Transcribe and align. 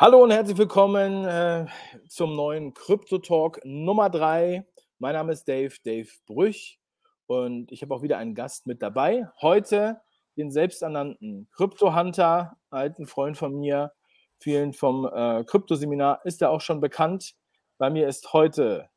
Hallo 0.00 0.22
und 0.22 0.30
herzlich 0.30 0.56
willkommen 0.56 1.26
äh, 1.26 1.66
zum 2.08 2.34
neuen 2.34 2.72
Krypto 2.72 3.18
Talk 3.18 3.60
Nummer 3.64 4.08
3. 4.08 4.66
Mein 4.98 5.12
Name 5.12 5.32
ist 5.32 5.46
Dave, 5.46 5.74
Dave 5.84 6.08
Brüch 6.24 6.80
und 7.26 7.70
ich 7.70 7.82
habe 7.82 7.94
auch 7.94 8.00
wieder 8.00 8.16
einen 8.16 8.34
Gast 8.34 8.66
mit 8.66 8.80
dabei. 8.80 9.28
Heute 9.42 10.00
den 10.38 10.50
selbsternannten 10.50 11.50
Krypto 11.52 11.94
Hunter, 11.94 12.56
alten 12.70 13.06
Freund 13.06 13.36
von 13.36 13.54
mir, 13.54 13.92
vielen 14.38 14.72
vom 14.72 15.04
äh, 15.04 15.44
Krypto-Seminar, 15.44 16.24
ist 16.24 16.40
er 16.40 16.48
auch 16.50 16.62
schon 16.62 16.80
bekannt. 16.80 17.34
Bei 17.76 17.90
mir 17.90 18.08
ist 18.08 18.32
heute 18.32 18.88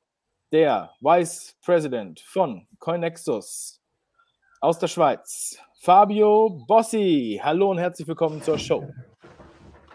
der 0.54 0.94
Vice 1.02 1.58
President 1.66 2.22
von 2.22 2.66
CoinNexus 2.80 3.82
aus 4.62 4.80
der 4.80 4.88
Schweiz, 4.88 5.60
Fabio 5.82 6.64
Bossi. 6.66 7.42
Hallo 7.44 7.72
und 7.72 7.80
herzlich 7.80 8.08
willkommen 8.08 8.42
zur 8.42 8.58
Show. 8.58 8.88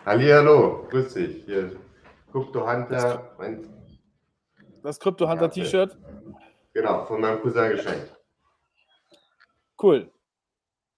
Hallo, 0.09 0.87
grüß 0.89 1.13
dich. 1.13 1.45
Hier 1.45 1.77
Crypto 2.33 2.67
Hunter. 2.67 3.31
Mein 3.37 3.69
das 4.83 4.99
Crypto 4.99 5.29
Hunter 5.29 5.51
T-Shirt? 5.51 5.99
Genau, 6.73 7.05
von 7.05 7.21
meinem 7.21 7.43
Cousin 7.43 7.73
geschenkt. 7.73 8.17
Cool. 9.83 10.11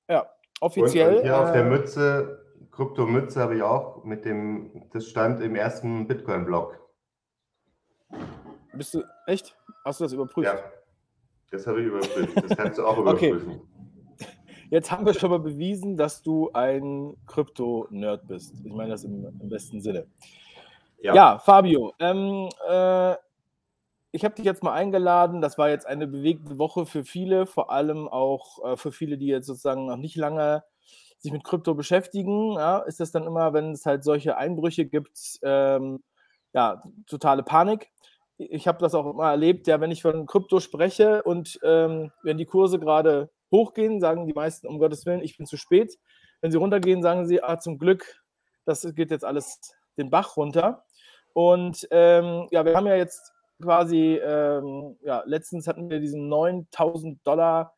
Ja, 0.09 0.31
offiziell. 0.61 1.09
Und, 1.09 1.17
und 1.17 1.23
hier 1.25 1.33
äh, 1.33 1.35
auf 1.35 1.51
der 1.51 1.67
äh, 1.67 1.69
Mütze, 1.69 2.47
Krypto-Mütze 2.71 3.41
habe 3.41 3.57
ich 3.57 3.63
auch 3.63 4.05
mit 4.05 4.25
dem, 4.25 4.89
das 4.93 5.09
stand 5.09 5.41
im 5.41 5.57
ersten 5.57 6.07
Bitcoin-Blog. 6.07 6.79
Bist 8.75 8.95
du, 8.95 9.03
echt? 9.27 9.57
Hast 9.85 9.99
du 9.99 10.05
das 10.05 10.13
überprüft? 10.13 10.47
Ja, 10.47 10.63
das 11.51 11.67
habe 11.67 11.81
ich 11.81 11.89
überprüft. 11.89 12.45
Das 12.45 12.57
kannst 12.57 12.79
du 12.79 12.87
auch 12.87 12.97
überprüfen. 12.99 13.57
Okay. 13.57 13.80
Jetzt 14.70 14.92
haben 14.92 15.05
wir 15.05 15.15
schon 15.15 15.30
mal 15.30 15.41
bewiesen, 15.41 15.97
dass 15.97 16.23
du 16.23 16.51
ein 16.52 17.16
Krypto-Nerd 17.27 18.29
bist. 18.29 18.55
Ich 18.65 18.73
meine 18.73 18.91
das 18.91 19.02
im, 19.02 19.27
im 19.41 19.48
besten 19.48 19.80
Sinne. 19.80 20.06
Ja, 21.02 21.15
ja 21.15 21.38
Fabio, 21.38 21.93
ähm, 21.99 22.49
äh, 22.68 23.16
ich 24.12 24.24
habe 24.24 24.37
dich 24.37 24.45
jetzt 24.45 24.62
mal 24.62 24.73
eingeladen. 24.73 25.40
Das 25.40 25.59
war 25.59 25.71
jetzt 25.71 25.87
eine 25.87 26.07
bewegte 26.07 26.59
Woche 26.59 26.87
für 26.87 27.04
viele, 27.04 27.46
vor 27.46 27.73
allem 27.73 28.07
auch 28.07 28.65
äh, 28.65 28.77
für 28.77 28.93
viele, 28.93 29.18
die 29.18 29.27
jetzt 29.27 29.46
sozusagen 29.46 29.87
noch 29.87 29.96
nicht 29.96 30.16
lange 30.16 30.62
sich 31.18 31.32
mit 31.32 31.43
Krypto 31.43 31.74
beschäftigen. 31.74 32.52
Ja, 32.52 32.79
ist 32.79 33.01
das 33.01 33.10
dann 33.10 33.27
immer, 33.27 33.52
wenn 33.52 33.73
es 33.73 33.87
halt 33.87 34.05
solche 34.05 34.37
Einbrüche 34.37 34.87
gibt, 34.87 35.40
ähm, 35.43 36.02
ja, 36.52 36.82
totale 37.07 37.43
Panik. 37.43 37.90
Ich 38.38 38.68
habe 38.68 38.79
das 38.79 38.95
auch 38.95 39.07
immer 39.10 39.30
erlebt, 39.30 39.66
ja, 39.66 39.80
wenn 39.80 39.90
ich 39.90 40.02
von 40.02 40.27
Krypto 40.27 40.60
spreche 40.60 41.24
und 41.24 41.59
ähm, 41.65 42.12
wenn 42.23 42.38
die 42.38 42.46
Kurse 42.46 42.79
gerade 42.79 43.30
hochgehen, 43.51 44.01
sagen 44.01 44.26
die 44.26 44.32
meisten, 44.32 44.66
um 44.66 44.79
Gottes 44.79 45.06
Willen, 45.06 45.23
ich 45.23 45.37
bin 45.37 45.46
zu 45.46 45.56
spät. 45.56 45.98
Wenn 46.40 46.51
sie 46.51 46.59
runtergehen, 46.59 47.02
sagen 47.02 47.26
sie, 47.26 47.43
ah, 47.43 47.59
zum 47.59 47.79
Glück, 47.79 48.23
das 48.65 48.82
geht 48.95 49.10
jetzt 49.10 49.24
alles 49.24 49.60
den 49.98 50.10
Bach 50.10 50.37
runter. 50.37 50.84
Und 51.32 51.87
ähm, 51.90 52.48
ja, 52.51 52.65
wir 52.65 52.76
haben 52.76 52.87
ja 52.87 52.96
jetzt 52.96 53.32
quasi, 53.62 54.16
ähm, 54.16 54.96
ja, 55.02 55.23
letztens 55.26 55.66
hatten 55.66 55.90
wir 55.90 56.01
diesen 56.01 56.28
9000 56.28 57.26
Dollar 57.26 57.74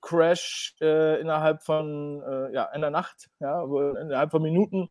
Crash 0.00 0.76
äh, 0.80 1.20
innerhalb 1.20 1.62
von 1.62 2.22
äh, 2.22 2.54
ja, 2.54 2.68
einer 2.68 2.90
Nacht, 2.90 3.28
ja, 3.40 3.62
innerhalb 3.62 4.30
von 4.30 4.42
Minuten 4.42 4.88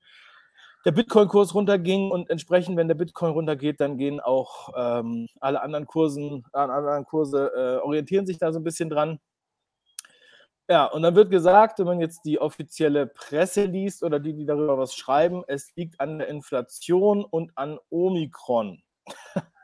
der 0.86 0.92
Bitcoin-Kurs 0.92 1.54
runterging 1.54 2.12
und 2.12 2.30
entsprechend, 2.30 2.78
wenn 2.78 2.88
der 2.88 2.96
Bitcoin 2.96 3.34
runtergeht, 3.34 3.82
dann 3.82 3.98
gehen 3.98 4.20
auch 4.20 4.70
ähm, 4.78 5.28
alle 5.42 5.62
anderen 5.62 5.86
Kursen, 5.86 6.46
äh, 6.54 6.60
anderen 6.60 7.04
Kurse 7.04 7.52
äh, 7.54 7.84
orientieren 7.84 8.26
sich 8.26 8.38
da 8.38 8.54
so 8.54 8.60
ein 8.60 8.64
bisschen 8.64 8.90
dran. 8.90 9.20
Ja, 10.70 10.86
und 10.86 11.02
dann 11.02 11.16
wird 11.16 11.32
gesagt, 11.32 11.80
wenn 11.80 11.86
man 11.86 12.02
jetzt 12.02 12.26
die 12.26 12.40
offizielle 12.40 13.08
Presse 13.08 13.66
liest 13.66 14.04
oder 14.04 14.20
die, 14.20 14.34
die 14.34 14.46
darüber 14.46 14.78
was 14.78 14.96
schreiben, 14.96 15.44
es 15.48 15.74
liegt 15.76 16.00
an 16.02 16.20
der 16.20 16.28
Inflation 16.28 17.24
und 17.24 17.58
an 17.58 17.80
Omikron. 17.90 18.82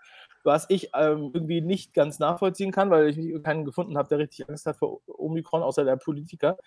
was 0.43 0.65
ich 0.69 0.89
ähm, 0.93 1.31
irgendwie 1.33 1.61
nicht 1.61 1.93
ganz 1.93 2.19
nachvollziehen 2.19 2.71
kann, 2.71 2.89
weil 2.89 3.09
ich 3.09 3.43
keinen 3.43 3.65
gefunden 3.65 3.97
habe, 3.97 4.09
der 4.09 4.19
richtig 4.19 4.47
Angst 4.49 4.65
hat 4.65 4.77
vor 4.77 5.01
Omikron, 5.07 5.63
außer 5.63 5.83
der 5.83 5.95
Politiker. 5.95 6.57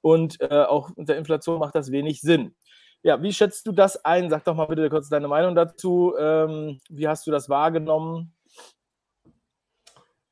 Und 0.00 0.40
äh, 0.40 0.64
auch 0.64 0.90
mit 0.96 1.08
der 1.08 1.18
Inflation 1.18 1.58
macht 1.58 1.74
das 1.74 1.90
wenig 1.90 2.20
Sinn. 2.20 2.54
Ja, 3.02 3.22
wie 3.22 3.32
schätzt 3.32 3.66
du 3.66 3.72
das 3.72 4.04
ein? 4.04 4.30
Sag 4.30 4.44
doch 4.44 4.54
mal 4.54 4.66
bitte 4.66 4.90
kurz 4.90 5.08
deine 5.08 5.28
Meinung 5.28 5.54
dazu. 5.54 6.14
Ähm, 6.18 6.80
wie 6.88 7.08
hast 7.08 7.26
du 7.26 7.30
das 7.30 7.48
wahrgenommen? 7.48 8.34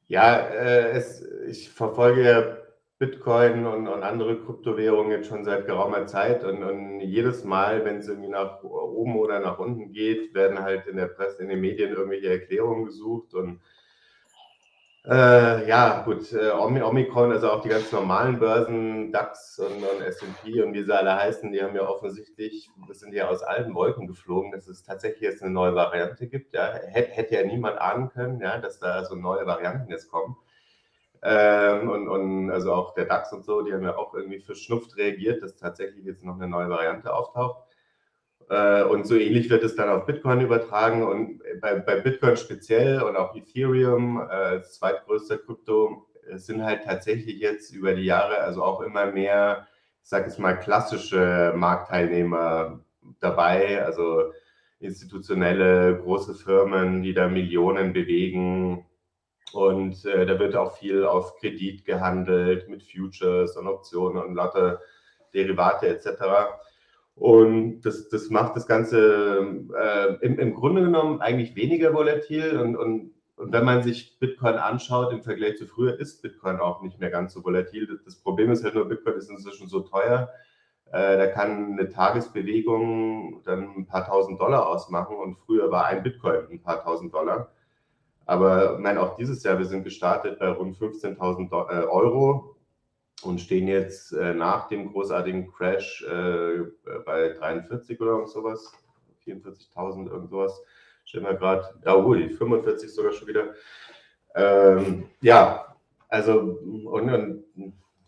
Ja, 0.07 0.37
äh, 0.37 0.91
es, 0.91 1.23
ich 1.47 1.71
verfolge 1.71 2.68
Bitcoin 2.99 3.65
und, 3.67 3.87
und, 3.87 4.03
andere 4.03 4.41
Kryptowährungen 4.41 5.13
jetzt 5.13 5.29
schon 5.29 5.45
seit 5.45 5.67
geraumer 5.67 6.07
Zeit 6.07 6.43
und, 6.45 6.65
und 6.65 7.01
jedes 7.01 7.45
Mal, 7.45 7.85
wenn 7.85 7.99
es 7.99 8.09
irgendwie 8.09 8.29
nach 8.29 8.63
oben 8.65 9.17
oder 9.17 9.39
nach 9.39 9.61
unten 9.61 9.93
geht, 9.93 10.35
werden 10.35 10.59
halt 10.61 10.87
in 10.89 10.97
der 10.97 11.07
Presse, 11.07 11.43
in 11.43 11.49
den 11.49 11.61
Medien 11.61 11.93
irgendwelche 11.93 12.29
Erklärungen 12.29 12.87
gesucht 12.87 13.35
und 13.35 13.61
äh, 15.09 15.67
ja, 15.67 16.03
gut, 16.05 16.33
äh, 16.33 16.51
Omikron, 16.51 17.33
also 17.33 17.51
auch 17.51 17.63
die 17.63 17.71
ganz 17.71 17.91
normalen 17.93 18.39
Börsen, 18.41 19.11
DAX 19.11 19.59
und, 19.59 19.83
und 19.83 20.03
S&P 20.03 20.61
und 20.61 20.75
wie 20.75 20.83
sie 20.83 20.95
alle 20.95 21.17
heißen, 21.17 21.51
die 21.51 21.63
haben 21.63 21.77
ja 21.77 21.89
offensichtlich, 21.89 22.69
das 22.89 22.99
sind 22.99 23.15
ja 23.15 23.29
aus 23.29 23.43
allen 23.43 23.75
Wolken 23.75 24.07
geflogen, 24.07 24.51
dass 24.51 24.69
es 24.69 24.83
tatsächlich 24.83 25.23
jetzt 25.23 25.43
eine 25.43 25.53
neue 25.53 25.75
Variante 25.75 26.27
gibt. 26.27 26.53
Ja. 26.53 26.75
Hätte, 26.75 27.13
hätte 27.13 27.35
ja 27.37 27.45
niemand 27.45 27.81
ahnen 27.81 28.11
können, 28.11 28.41
ja, 28.41 28.59
dass 28.59 28.81
da 28.81 29.05
so 29.05 29.15
neue 29.15 29.47
Varianten 29.47 29.91
jetzt 29.91 30.11
kommen. 30.11 30.37
Ähm, 31.23 31.89
und, 31.89 32.09
und 32.09 32.51
also 32.51 32.73
auch 32.73 32.95
der 32.95 33.07
DAX 33.07 33.33
und 33.33 33.45
so, 33.45 33.63
die 33.63 33.73
haben 33.73 33.83
ja 33.83 33.97
auch 33.97 34.15
irgendwie 34.15 34.41
verschnupft 34.41 34.97
reagiert, 34.97 35.43
dass 35.43 35.57
tatsächlich 35.57 36.05
jetzt 36.05 36.25
noch 36.25 36.37
eine 36.37 36.49
neue 36.49 36.69
Variante 36.69 37.13
auftaucht. 37.13 37.65
Äh, 38.51 38.85
und 38.85 39.07
so 39.07 39.17
ähnlich 39.17 39.51
wird 39.51 39.65
es 39.65 39.77
dann 39.77 39.89
auf 39.89 40.07
Bitcoin 40.07 40.41
übertragen 40.41 41.03
und 41.03 41.41
bei, 41.61 41.75
bei 41.81 42.01
Bitcoin 42.01 42.37
speziell 42.37 43.03
und 43.03 43.17
auch 43.17 43.35
Ethereum, 43.35 44.19
äh, 44.21 44.33
als 44.33 44.75
zweitgrößter 44.75 45.39
Krypto, 45.39 46.07
sind 46.35 46.63
halt 46.63 46.85
tatsächlich 46.85 47.41
jetzt 47.41 47.75
über 47.75 47.95
die 47.95 48.05
Jahre 48.05 48.39
also 48.39 48.63
auch 48.63 48.81
immer 48.83 49.07
mehr, 49.07 49.67
ich 50.03 50.09
sage 50.09 50.27
es 50.27 50.39
mal, 50.39 50.55
klassische 50.55 51.53
Marktteilnehmer 51.57 52.81
dabei, 53.21 53.85
also 53.85 54.33
institutionelle 54.81 55.99
große 55.99 56.35
Firmen, 56.35 57.03
die 57.03 57.15
da 57.15 57.29
Millionen 57.29 57.93
bewegen, 57.93 58.85
und 59.53 60.05
äh, 60.05 60.27
da 60.27 60.39
wird 60.39 60.57
auch 60.57 60.77
viel 60.77 61.05
auf 61.05 61.37
Kredit 61.37 61.85
gehandelt 61.85 62.69
mit 62.69 62.83
Futures 62.83 63.57
und 63.57 63.67
Optionen 63.67 64.23
und 64.23 64.35
lauter 64.35 64.81
Derivate 65.33 65.89
etc. 65.89 66.09
Und 67.15 67.81
das, 67.81 68.09
das 68.09 68.31
macht 68.31 68.57
das 68.57 68.67
Ganze 68.67 69.67
äh, 69.77 70.15
im, 70.25 70.39
im 70.39 70.55
Grunde 70.55 70.83
genommen 70.83 71.21
eigentlich 71.21 71.57
weniger 71.57 71.93
volatil. 71.93 72.59
Und, 72.59 72.77
und, 72.77 73.13
und 73.37 73.53
wenn 73.53 73.65
man 73.65 73.83
sich 73.83 74.19
Bitcoin 74.19 74.55
anschaut 74.55 75.13
im 75.13 75.23
Vergleich 75.23 75.57
zu 75.57 75.67
früher, 75.67 75.99
ist 75.99 76.23
Bitcoin 76.23 76.61
auch 76.61 76.83
nicht 76.83 77.01
mehr 77.01 77.11
ganz 77.11 77.33
so 77.33 77.45
volatil. 77.45 78.01
Das 78.05 78.17
Problem 78.17 78.51
ist 78.53 78.65
halt 78.65 78.75
nur, 78.75 78.89
Bitcoin 78.89 79.17
ist 79.17 79.31
inzwischen 79.31 79.69
so 79.69 79.81
teuer. 79.81 80.29
Äh, 80.93 81.19
da 81.19 81.27
kann 81.27 81.73
eine 81.73 81.89
Tagesbewegung 81.89 83.43
dann 83.45 83.77
ein 83.77 83.87
paar 83.87 84.07
tausend 84.07 84.41
Dollar 84.41 84.69
ausmachen. 84.69 85.17
Und 85.17 85.39
früher 85.39 85.71
war 85.71 85.87
ein 85.87 86.03
Bitcoin 86.03 86.47
ein 86.51 86.63
paar 86.63 86.83
tausend 86.83 87.13
Dollar. 87.15 87.51
Aber 88.29 88.79
meine, 88.79 89.01
auch 89.01 89.17
dieses 89.17 89.43
Jahr, 89.43 89.59
wir 89.59 89.65
sind 89.65 89.85
gestartet 89.85 90.39
bei 90.39 90.51
rund 90.51 90.77
15.000 90.77 91.51
äh, 91.51 91.87
Euro 91.87 92.57
und 93.23 93.41
stehen 93.41 93.67
jetzt 93.67 94.13
äh, 94.13 94.35
nach 94.35 94.69
dem 94.69 94.93
großartigen 94.93 95.51
Crash 95.51 96.05
äh, 96.05 96.65
bei 97.07 97.31
43 97.31 97.99
oder 98.03 98.27
sowas, 98.27 98.71
44.000 99.25 100.11
irgend 100.11 100.29
sowas. 100.29 100.63
Stehen 101.07 101.23
wir 101.23 101.37
gerade, 101.37 101.75
ja, 101.87 101.97
ui, 101.97 102.29
45 102.29 102.95
sogar 102.95 103.13
schon 103.13 103.29
wieder. 103.29 103.55
Ähm, 104.35 105.09
ja, 105.23 105.75
also, 106.11 106.39
und, 106.39 106.87
und 106.87 107.45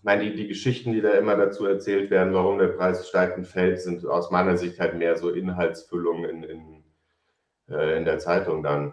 meine, 0.03 0.25
die, 0.25 0.37
die 0.37 0.49
Geschichten, 0.49 0.93
die 0.93 1.01
da 1.01 1.13
immer 1.13 1.37
dazu 1.37 1.65
erzählt 1.65 2.11
werden, 2.11 2.35
warum 2.35 2.59
der 2.59 2.69
Preis 2.69 3.09
steigt 3.09 3.39
und 3.39 3.47
fällt, 3.47 3.81
sind 3.81 4.05
aus 4.05 4.31
meiner 4.31 4.59
Sicht 4.59 4.79
halt 4.81 4.97
mehr 4.97 5.17
so 5.17 5.31
Inhaltsfüllungen 5.31 6.25
in, 6.25 6.43
in, 6.43 6.85
äh, 7.71 7.97
in 7.97 8.05
der 8.05 8.19
Zeitung 8.19 8.63
dann. 8.63 8.93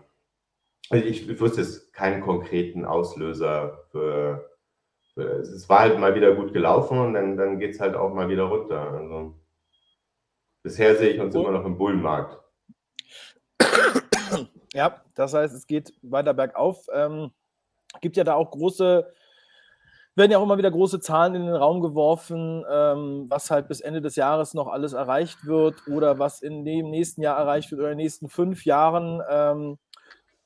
Also 0.90 1.06
ich, 1.06 1.30
ich 1.30 1.40
wusste 1.40 1.62
es 1.62 1.92
keinen 1.92 2.22
konkreten 2.22 2.86
Auslöser 2.86 3.86
für, 3.92 4.50
für, 5.14 5.40
es 5.40 5.68
war 5.68 5.80
halt 5.80 6.00
mal 6.00 6.16
wieder 6.16 6.34
gut 6.36 6.54
gelaufen 6.54 6.98
und 7.00 7.14
dann, 7.14 7.36
dann 7.38 7.60
geht 7.60 7.76
es 7.76 7.80
halt 7.80 7.96
auch 7.96 8.14
mal 8.14 8.30
wieder 8.30 8.44
runter. 8.44 8.92
Also 8.92 9.36
bisher 10.64 10.96
sehe 10.96 11.10
ich 11.10 11.20
uns 11.20 11.36
oh. 11.36 11.42
immer 11.42 11.52
noch 11.52 11.66
im 11.66 11.78
Bullenmarkt. 11.78 12.40
Ja, 14.74 15.02
das 15.16 15.34
heißt, 15.34 15.56
es 15.56 15.66
geht 15.66 15.94
weiter 16.04 16.34
bergauf. 16.34 16.86
Ähm, 16.94 17.32
gibt 18.02 18.16
ja 18.16 18.24
da 18.24 18.36
auch 18.36 18.52
große, 18.52 19.12
werden 20.16 20.32
ja 20.32 20.38
auch 20.38 20.44
immer 20.44 20.58
wieder 20.58 20.70
große 20.70 21.00
Zahlen 21.00 21.36
in 21.36 21.46
den 21.48 21.56
Raum 21.56 21.82
geworfen, 21.82 22.64
ähm, 22.70 23.26
was 23.28 23.50
halt 23.50 23.68
bis 23.68 23.82
Ende 23.82 24.02
des 24.02 24.16
Jahres 24.16 24.54
noch 24.54 24.68
alles 24.68 24.94
erreicht 24.94 25.46
wird 25.46 25.88
oder 25.88 26.20
was 26.20 26.42
in 26.42 26.64
dem 26.64 26.90
nächsten 26.92 27.22
Jahr 27.22 27.38
erreicht 27.38 27.72
wird 27.72 27.82
oder 27.82 27.92
in 27.92 27.98
den 27.98 28.04
nächsten 28.04 28.30
fünf 28.30 28.66
Jahren. 28.66 29.22
Ähm, 29.30 29.80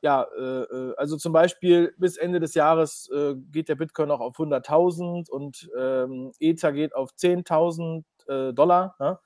ja, 0.02 0.26
äh, 0.36 0.64
äh, 0.64 0.94
also 0.98 1.16
zum 1.18 1.32
Beispiel 1.32 1.94
bis 1.98 2.18
Ende 2.18 2.40
des 2.40 2.56
Jahres 2.56 3.10
äh, 3.14 3.36
geht 3.52 3.70
der 3.70 3.76
Bitcoin 3.76 4.08
noch 4.08 4.20
auf 4.20 4.38
100.000 4.38 5.30
und 5.30 5.70
ähm, 5.78 6.32
Ether 6.40 6.74
geht 6.74 6.96
auf 6.96 7.12
10.000 7.12 8.04
äh, 8.28 8.54
Dollar, 8.54 8.96
ne? 9.00 9.20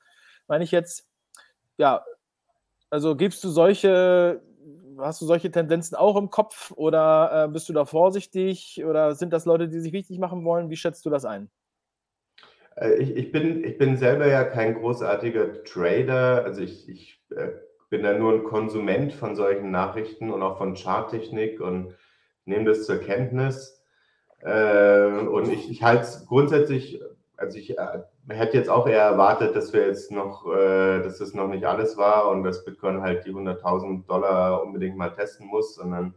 meine 0.48 0.64
ich 0.64 0.72
jetzt. 0.72 1.08
Ja, 1.78 2.06
Also 2.90 3.16
gibst 3.16 3.44
du 3.44 3.50
solche, 3.50 4.42
hast 4.98 5.22
du 5.22 5.26
solche 5.26 5.52
Tendenzen 5.52 5.96
auch 5.96 6.18
im 6.18 6.30
Kopf 6.30 6.72
oder 6.72 7.46
äh, 7.46 7.48
bist 7.52 7.70
du 7.70 7.74
da 7.74 7.86
vorsichtig 7.86 8.84
oder 8.86 9.16
sind 9.16 9.32
das 9.34 9.46
Leute, 9.46 9.70
die 9.70 9.80
sich 9.80 9.94
wichtig 9.94 10.20
machen 10.20 10.44
wollen? 10.44 10.70
Wie 10.70 10.78
schätzt 10.78 11.06
du 11.06 11.10
das 11.10 11.26
ein? 11.26 11.50
Äh, 12.76 12.96
ich, 12.96 13.16
ich, 13.16 13.32
bin, 13.32 13.64
ich 13.64 13.78
bin 13.78 13.98
selber 13.98 14.28
ja 14.28 14.44
kein 14.44 14.76
großartiger 14.76 15.64
Trader. 15.64 16.44
Also 16.44 16.62
ich, 16.62 16.90
ich 16.90 17.22
bin 17.96 18.04
da 18.04 18.14
nur 18.14 18.34
ein 18.34 18.44
Konsument 18.44 19.14
von 19.14 19.38
solchen 19.38 19.72
Nachrichten 19.72 20.30
und 20.30 20.44
auch 20.44 20.58
von 20.58 20.76
Charttechnik 20.76 21.62
und 21.62 21.96
nehme 22.44 22.66
das 22.66 22.86
zur 22.86 22.98
Kenntnis. 22.98 23.82
Äh, 24.42 25.06
und 25.06 25.50
ich, 25.50 25.72
ich 25.72 25.82
halte 25.82 26.04
es 26.04 26.26
grundsätzlich, 26.26 27.02
also 27.38 27.58
ich 27.58 27.78
äh, 27.78 28.00
hätte 28.28 28.58
jetzt 28.58 28.70
auch 28.70 28.86
eher 28.86 29.02
erwartet, 29.02 29.56
dass 29.56 29.72
wir 29.72 29.88
jetzt 29.88 30.12
noch, 30.12 30.46
äh, 30.54 31.04
dass 31.04 31.20
das 31.20 31.34
noch 31.34 31.48
nicht 31.48 31.64
alles 31.64 31.96
war 31.96 32.30
und 32.32 32.44
dass 32.44 32.66
Bitcoin 32.66 33.02
halt 33.02 33.26
die 33.26 33.32
100.000 33.32 34.06
Dollar 34.06 34.62
unbedingt 34.62 34.98
mal 34.98 35.12
testen 35.12 35.48
muss, 35.48 35.76
sondern 35.76 36.16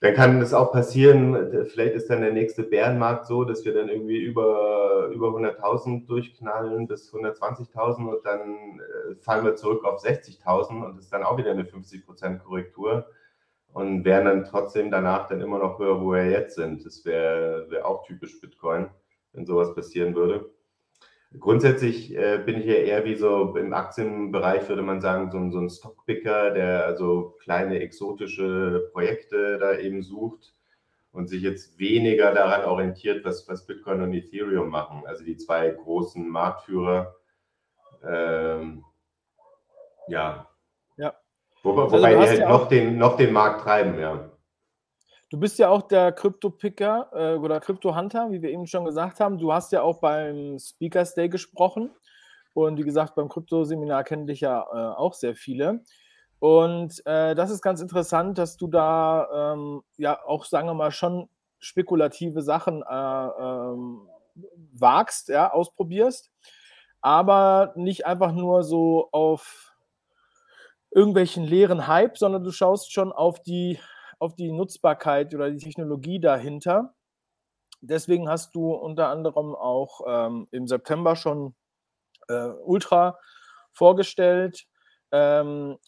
dann 0.00 0.14
kann 0.14 0.42
es 0.42 0.52
auch 0.52 0.72
passieren, 0.72 1.64
vielleicht 1.68 1.94
ist 1.94 2.10
dann 2.10 2.20
der 2.20 2.32
nächste 2.32 2.62
Bärenmarkt 2.62 3.26
so, 3.26 3.44
dass 3.44 3.64
wir 3.64 3.72
dann 3.72 3.88
irgendwie 3.88 4.18
über, 4.18 5.08
über 5.12 5.28
100.000 5.28 6.06
durchknallen 6.06 6.86
bis 6.86 7.12
120.000 7.14 8.06
und 8.06 8.24
dann 8.26 8.80
äh, 8.80 9.14
fallen 9.16 9.44
wir 9.46 9.56
zurück 9.56 9.84
auf 9.84 10.02
60.000 10.04 10.84
und 10.84 10.98
ist 10.98 11.12
dann 11.12 11.22
auch 11.22 11.38
wieder 11.38 11.50
eine 11.50 11.64
50% 11.64 12.38
Korrektur 12.38 13.06
und 13.72 14.04
wären 14.04 14.26
dann 14.26 14.44
trotzdem 14.44 14.90
danach 14.90 15.28
dann 15.28 15.40
immer 15.40 15.58
noch 15.58 15.78
höher, 15.78 16.00
wo 16.00 16.12
wir 16.12 16.28
jetzt 16.28 16.56
sind. 16.56 16.84
Das 16.84 17.04
wäre 17.06 17.70
wär 17.70 17.86
auch 17.86 18.06
typisch 18.06 18.38
Bitcoin, 18.40 18.88
wenn 19.32 19.46
sowas 19.46 19.74
passieren 19.74 20.14
würde. 20.14 20.50
Grundsätzlich 21.40 22.16
äh, 22.16 22.38
bin 22.38 22.58
ich 22.58 22.66
ja 22.66 22.74
eher 22.74 23.04
wie 23.04 23.16
so 23.16 23.56
im 23.56 23.72
Aktienbereich, 23.72 24.68
würde 24.68 24.82
man 24.82 25.00
sagen, 25.00 25.30
so, 25.30 25.50
so 25.50 25.58
ein 25.58 25.70
Stockpicker, 25.70 26.50
der 26.50 26.86
also 26.86 27.36
kleine 27.42 27.80
exotische 27.80 28.90
Projekte 28.92 29.58
da 29.58 29.76
eben 29.78 30.02
sucht 30.02 30.54
und 31.12 31.28
sich 31.28 31.42
jetzt 31.42 31.78
weniger 31.78 32.32
daran 32.32 32.64
orientiert, 32.64 33.24
was, 33.24 33.48
was 33.48 33.66
Bitcoin 33.66 34.02
und 34.02 34.12
Ethereum 34.14 34.68
machen, 34.68 35.02
also 35.06 35.24
die 35.24 35.36
zwei 35.36 35.70
großen 35.70 36.28
Marktführer. 36.28 37.16
Ähm, 38.06 38.84
ja. 40.08 40.48
Ja. 40.96 41.14
Wobei, 41.62 41.82
also 41.82 41.96
wobei 41.96 42.10
die 42.10 42.18
halt 42.18 42.38
ja 42.38 42.48
noch, 42.48 42.68
den, 42.68 42.98
noch 42.98 43.16
den 43.16 43.32
Markt 43.32 43.62
treiben, 43.62 43.98
ja. 43.98 44.30
Du 45.28 45.40
bist 45.40 45.58
ja 45.58 45.70
auch 45.70 45.82
der 45.82 46.12
Krypto-Picker 46.12 47.10
äh, 47.12 47.34
oder 47.34 47.58
Krypto-Hunter, 47.58 48.30
wie 48.30 48.42
wir 48.42 48.50
eben 48.50 48.66
schon 48.66 48.84
gesagt 48.84 49.18
haben. 49.18 49.38
Du 49.38 49.52
hast 49.52 49.72
ja 49.72 49.82
auch 49.82 50.00
beim 50.00 50.58
Speakers 50.58 51.14
Day 51.14 51.28
gesprochen. 51.28 51.90
Und 52.54 52.78
wie 52.78 52.84
gesagt, 52.84 53.16
beim 53.16 53.28
Krypto-Seminar 53.28 54.04
kennen 54.04 54.26
dich 54.26 54.40
ja 54.40 54.60
äh, 54.60 54.96
auch 54.96 55.14
sehr 55.14 55.34
viele. 55.34 55.82
Und 56.38 57.04
äh, 57.06 57.34
das 57.34 57.50
ist 57.50 57.60
ganz 57.60 57.80
interessant, 57.80 58.38
dass 58.38 58.56
du 58.56 58.68
da 58.68 59.54
ähm, 59.54 59.82
ja 59.96 60.24
auch, 60.24 60.44
sagen 60.44 60.68
wir 60.68 60.74
mal, 60.74 60.92
schon 60.92 61.28
spekulative 61.58 62.42
Sachen 62.42 62.82
äh, 62.82 63.26
ähm, 63.26 64.08
wagst, 64.72 65.28
ja, 65.28 65.50
ausprobierst, 65.52 66.30
aber 67.00 67.72
nicht 67.74 68.06
einfach 68.06 68.32
nur 68.32 68.62
so 68.62 69.08
auf 69.10 69.72
irgendwelchen 70.90 71.44
leeren 71.44 71.88
Hype, 71.88 72.16
sondern 72.16 72.44
du 72.44 72.52
schaust 72.52 72.92
schon 72.92 73.12
auf 73.12 73.42
die 73.42 73.78
auf 74.18 74.34
die 74.34 74.52
Nutzbarkeit 74.52 75.34
oder 75.34 75.50
die 75.50 75.58
Technologie 75.58 76.20
dahinter. 76.20 76.94
Deswegen 77.80 78.28
hast 78.28 78.54
du 78.54 78.72
unter 78.72 79.08
anderem 79.08 79.54
auch 79.54 80.00
ähm, 80.06 80.48
im 80.50 80.66
September 80.66 81.14
schon 81.16 81.54
äh, 82.28 82.48
Ultra 82.64 83.18
vorgestellt 83.72 84.66
ähm, 85.12 85.78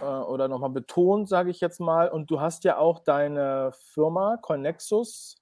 äh, 0.00 0.04
oder 0.04 0.48
nochmal 0.48 0.70
betont, 0.70 1.28
sage 1.28 1.50
ich 1.50 1.60
jetzt 1.60 1.80
mal. 1.80 2.08
Und 2.08 2.30
du 2.30 2.40
hast 2.40 2.64
ja 2.64 2.78
auch 2.78 3.00
deine 3.00 3.72
Firma 3.92 4.36
Connexus. 4.42 5.36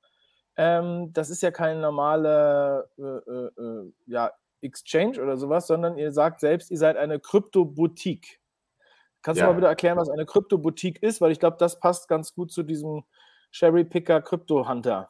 Ähm, 0.56 1.12
das 1.12 1.28
ist 1.30 1.42
ja 1.42 1.50
keine 1.50 1.80
normale 1.80 2.88
äh, 2.98 3.02
äh, 3.02 3.50
äh 3.60 3.92
ja, 4.06 4.32
Exchange 4.62 5.20
oder 5.20 5.36
sowas, 5.36 5.66
sondern 5.66 5.98
ihr 5.98 6.12
sagt 6.12 6.40
selbst, 6.40 6.70
ihr 6.70 6.78
seid 6.78 6.96
eine 6.96 7.20
Krypto-Boutique. 7.20 8.40
Kannst 9.26 9.40
ja. 9.40 9.46
du 9.46 9.50
mal 9.50 9.56
bitte 9.56 9.66
erklären, 9.66 9.98
was 9.98 10.08
eine 10.08 10.24
Krypto-Boutique 10.24 11.02
ist? 11.02 11.20
Weil 11.20 11.32
ich 11.32 11.40
glaube, 11.40 11.56
das 11.58 11.80
passt 11.80 12.06
ganz 12.06 12.32
gut 12.32 12.52
zu 12.52 12.62
diesem 12.62 13.02
Sherry 13.50 13.82
Picker 13.82 14.22
Krypto 14.22 14.68
Hunter. 14.68 15.08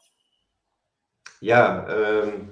Ja, 1.43 1.87
ähm, 1.87 2.49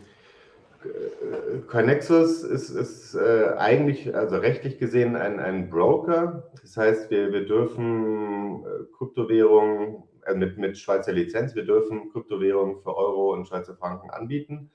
Connexus 1.67 2.43
ist, 2.43 2.69
ist 2.69 3.15
äh, 3.15 3.55
eigentlich, 3.57 4.15
also 4.15 4.37
rechtlich 4.37 4.77
gesehen, 4.77 5.17
ein, 5.17 5.41
ein 5.41 5.71
Broker. 5.71 6.53
Das 6.61 6.77
heißt, 6.77 7.11
wir, 7.11 7.33
wir 7.33 7.47
dürfen 7.47 8.63
äh, 8.67 8.85
Kryptowährungen 8.99 10.03
äh, 10.27 10.35
mit, 10.35 10.59
mit 10.59 10.77
Schweizer 10.77 11.15
Lizenz, 11.15 11.55
wir 11.55 11.65
dürfen 11.65 12.13
Kryptowährungen 12.13 12.83
für 12.83 12.95
Euro 12.95 13.33
und 13.33 13.49
Schweizer 13.49 13.75
Franken 13.75 14.11
anbieten, 14.11 14.71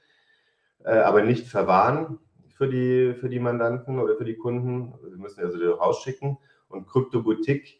äh, 0.84 0.98
aber 0.98 1.22
nicht 1.22 1.46
verwahren 1.46 2.18
für 2.58 2.68
die, 2.68 3.14
für 3.14 3.30
die 3.30 3.40
Mandanten 3.40 4.00
oder 4.00 4.16
für 4.16 4.26
die 4.26 4.38
Kunden. 4.38 4.96
Wir 5.04 5.20
müssen 5.20 5.42
also 5.42 5.60
die 5.60 5.66
rausschicken 5.66 6.40
und 6.70 6.88
Kryptoboutique. 6.88 7.80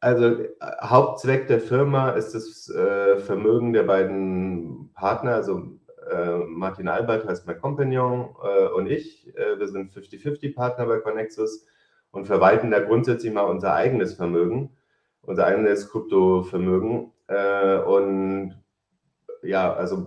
Also 0.00 0.26
äh, 0.26 0.46
Hauptzweck 0.80 1.48
der 1.48 1.60
Firma 1.60 2.10
ist 2.10 2.34
das 2.34 2.70
äh, 2.70 3.18
Vermögen 3.18 3.72
der 3.72 3.82
beiden 3.82 4.90
Partner, 4.94 5.34
also 5.34 5.78
äh, 6.10 6.38
Martin 6.46 6.88
Albert 6.88 7.26
heißt 7.26 7.46
mein 7.46 7.60
Kompagnon 7.60 8.34
äh, 8.42 8.68
und 8.68 8.86
ich. 8.88 9.34
Äh, 9.36 9.58
wir 9.58 9.68
sind 9.68 9.92
50-50 9.92 10.54
Partner 10.54 10.86
bei 10.86 10.98
Connexus 10.98 11.66
und 12.10 12.26
verwalten 12.26 12.70
da 12.70 12.80
grundsätzlich 12.80 13.32
mal 13.32 13.42
unser 13.42 13.74
eigenes 13.74 14.14
Vermögen, 14.14 14.76
unser 15.22 15.46
eigenes 15.46 15.90
Kryptovermögen. 15.90 17.12
Äh, 17.26 17.78
und 17.80 18.62
ja, 19.42 19.72
also 19.72 20.06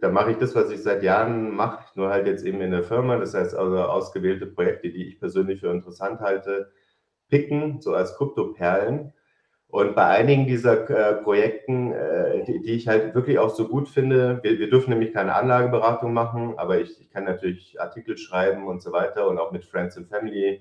da 0.00 0.08
mache 0.08 0.32
ich 0.32 0.38
das, 0.38 0.54
was 0.54 0.70
ich 0.70 0.82
seit 0.82 1.02
Jahren 1.02 1.54
mache, 1.54 1.84
nur 1.94 2.10
halt 2.10 2.26
jetzt 2.26 2.44
eben 2.44 2.60
in 2.60 2.70
der 2.70 2.84
Firma. 2.84 3.16
Das 3.18 3.34
heißt 3.34 3.54
also 3.54 3.78
ausgewählte 3.78 4.46
Projekte, 4.46 4.90
die 4.90 5.06
ich 5.06 5.18
persönlich 5.18 5.60
für 5.60 5.70
interessant 5.70 6.20
halte, 6.20 6.70
picken, 7.30 7.80
so 7.80 7.94
als 7.94 8.16
Kryptoperlen. 8.16 9.12
Und 9.68 9.94
bei 9.94 10.06
einigen 10.06 10.46
dieser 10.46 10.90
äh, 10.90 11.22
Projekten, 11.22 11.92
äh, 11.92 12.44
die, 12.44 12.60
die, 12.60 12.72
ich 12.72 12.88
halt 12.88 13.14
wirklich 13.14 13.38
auch 13.38 13.50
so 13.50 13.68
gut 13.68 13.88
finde, 13.88 14.40
wir, 14.42 14.58
wir 14.58 14.68
dürfen 14.68 14.90
nämlich 14.90 15.12
keine 15.14 15.34
Anlageberatung 15.36 16.12
machen, 16.12 16.54
aber 16.56 16.80
ich, 16.80 17.00
ich, 17.00 17.08
kann 17.10 17.24
natürlich 17.24 17.80
Artikel 17.80 18.18
schreiben 18.18 18.66
und 18.66 18.82
so 18.82 18.90
weiter 18.90 19.28
und 19.28 19.38
auch 19.38 19.52
mit 19.52 19.64
Friends 19.64 19.96
and 19.96 20.08
Family, 20.08 20.60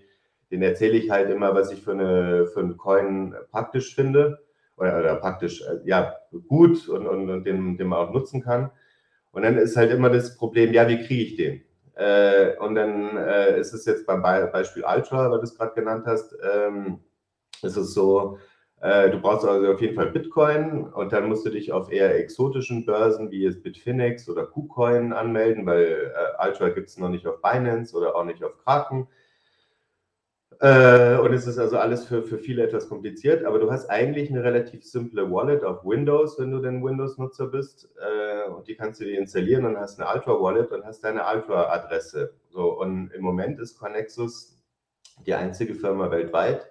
den 0.51 0.62
erzähle 0.62 0.97
ich 0.97 1.09
halt 1.09 1.30
immer, 1.31 1.56
was 1.56 1.71
ich 1.71 1.81
für, 1.81 1.94
eine, 1.94 2.45
für 2.54 2.59
einen 2.59 2.78
Coin 2.78 3.33
praktisch 3.52 3.95
finde 3.95 4.40
oder, 4.78 4.99
oder 4.99 5.16
praktisch, 5.16 5.61
äh, 5.61 5.80
ja, 5.85 6.16
gut 6.47 6.88
und, 6.88 7.07
und, 7.07 7.30
und 7.31 7.44
den, 7.45 7.78
den 7.78 7.88
man 7.88 7.99
auch 7.99 8.14
nutzen 8.14 8.44
kann. 8.44 8.69
Und 9.31 9.42
dann 9.42 9.57
ist 9.57 9.76
halt 9.76 9.92
immer 9.92 10.09
das 10.09 10.38
Problem, 10.38 10.71
ja, 10.71 10.88
wie 10.88 11.02
kriege 11.02 11.23
ich 11.23 11.35
den? 11.35 11.64
Äh, 11.99 12.56
und 12.59 12.75
dann 12.75 13.18
äh, 13.18 13.59
ist 13.59 13.73
es 13.73 13.85
jetzt 13.85 14.06
beim 14.06 14.21
Beispiel 14.21 14.85
Ultra, 14.85 15.29
weil 15.29 15.39
du 15.39 15.44
es 15.44 15.57
gerade 15.57 15.73
genannt 15.73 16.06
hast, 16.06 16.33
ähm, 16.41 17.01
ist 17.61 17.75
es 17.75 17.94
so, 17.94 18.37
äh, 18.79 19.09
du 19.09 19.19
brauchst 19.19 19.45
also 19.45 19.69
auf 19.69 19.81
jeden 19.81 19.95
Fall 19.95 20.11
Bitcoin 20.11 20.85
und 20.85 21.11
dann 21.11 21.27
musst 21.27 21.45
du 21.45 21.49
dich 21.49 21.73
auf 21.73 21.91
eher 21.91 22.15
exotischen 22.15 22.85
Börsen 22.85 23.31
wie 23.31 23.44
jetzt 23.44 23.63
Bitfinex 23.63 24.29
oder 24.29 24.45
KuCoin 24.45 25.11
anmelden, 25.11 25.65
weil 25.65 26.13
äh, 26.15 26.47
Ultra 26.47 26.69
gibt 26.69 26.87
es 26.87 26.97
noch 26.97 27.09
nicht 27.09 27.27
auf 27.27 27.41
Binance 27.41 27.94
oder 27.94 28.15
auch 28.15 28.23
nicht 28.23 28.45
auf 28.45 28.57
Kraken. 28.63 29.09
Äh, 30.61 31.18
und 31.19 31.31
es 31.31 31.47
ist 31.47 31.57
also 31.57 31.78
alles 31.78 32.06
für, 32.06 32.21
für 32.21 32.37
viele 32.37 32.63
etwas 32.63 32.89
kompliziert, 32.89 33.45
aber 33.45 33.59
du 33.59 33.71
hast 33.71 33.89
eigentlich 33.89 34.30
eine 34.30 34.44
relativ 34.44 34.83
simple 34.83 35.31
Wallet 35.31 35.63
auf 35.63 35.85
Windows, 35.85 36.37
wenn 36.37 36.51
du 36.51 36.59
denn 36.59 36.83
Windows-Nutzer 36.83 37.47
bist. 37.47 37.89
Äh, 37.97 38.49
und 38.49 38.68
die 38.68 38.75
kannst 38.75 38.99
du 38.99 39.06
dir 39.06 39.18
installieren 39.18 39.66
und 39.66 39.78
hast 39.78 40.01
eine 40.01 40.13
Ultra-Wallet 40.13 40.71
und 40.71 40.83
hast 40.83 41.01
deine 41.06 41.23
Ultra-Adresse. 41.33 42.33
So, 42.49 42.78
und 42.78 43.11
im 43.13 43.21
Moment 43.21 43.57
ist 43.59 43.80
Connexus 43.80 44.61
die 45.25 45.33
einzige 45.33 45.75
Firma 45.75 46.11
weltweit, 46.11 46.69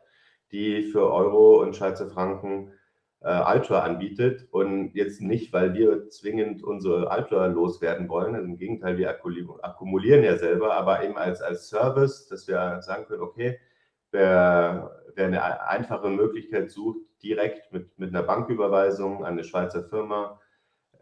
die 0.52 0.82
für 0.82 1.10
Euro 1.10 1.62
und 1.62 1.74
Schweizer 1.74 2.08
Franken 2.08 2.72
äh, 3.20 3.40
Ultra 3.54 3.84
anbietet. 3.84 4.48
Und 4.50 4.94
jetzt 4.96 5.22
nicht, 5.22 5.54
weil 5.54 5.72
wir 5.72 6.10
zwingend 6.10 6.62
unsere 6.62 7.08
Ultra 7.08 7.46
loswerden 7.46 8.10
wollen. 8.10 8.34
Also 8.34 8.48
Im 8.48 8.58
Gegenteil, 8.58 8.98
wir 8.98 9.08
akkumulieren 9.08 10.24
ja 10.24 10.36
selber, 10.36 10.74
aber 10.74 11.02
eben 11.04 11.16
als, 11.16 11.40
als 11.40 11.70
Service, 11.70 12.26
dass 12.26 12.46
wir 12.48 12.82
sagen 12.82 13.06
können, 13.06 13.22
okay, 13.22 13.58
wer, 14.10 15.02
wer 15.14 15.26
eine 15.26 15.68
einfache 15.68 16.08
Möglichkeit 16.10 16.70
sucht, 16.70 17.00
direkt 17.22 17.72
mit, 17.72 17.98
mit 17.98 18.10
einer 18.10 18.22
Banküberweisung 18.22 19.24
an 19.24 19.32
eine 19.32 19.44
Schweizer 19.44 19.84
Firma 19.84 20.40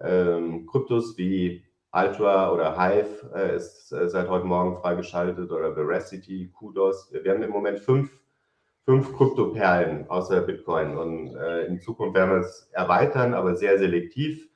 ähm, 0.00 0.66
Kryptos 0.66 1.16
wie 1.18 1.64
Ultra 1.92 2.52
oder 2.52 2.78
Hive 2.78 3.30
äh, 3.34 3.56
ist 3.56 3.92
äh, 3.92 4.08
seit 4.08 4.28
heute 4.28 4.46
Morgen 4.46 4.76
freigeschaltet 4.76 5.50
oder 5.50 5.74
Veracity, 5.74 6.50
Kudos. 6.52 7.10
Wir 7.12 7.32
haben 7.32 7.42
im 7.42 7.50
Moment 7.50 7.78
fünf, 7.78 8.10
fünf 8.84 9.16
Kryptoperlen 9.16 10.08
außer 10.10 10.42
Bitcoin 10.42 10.96
und 10.96 11.36
äh, 11.36 11.64
in 11.66 11.80
Zukunft 11.80 12.14
werden 12.14 12.30
wir 12.32 12.40
es 12.40 12.68
erweitern, 12.72 13.34
aber 13.34 13.54
sehr 13.54 13.78
selektiv 13.78 14.48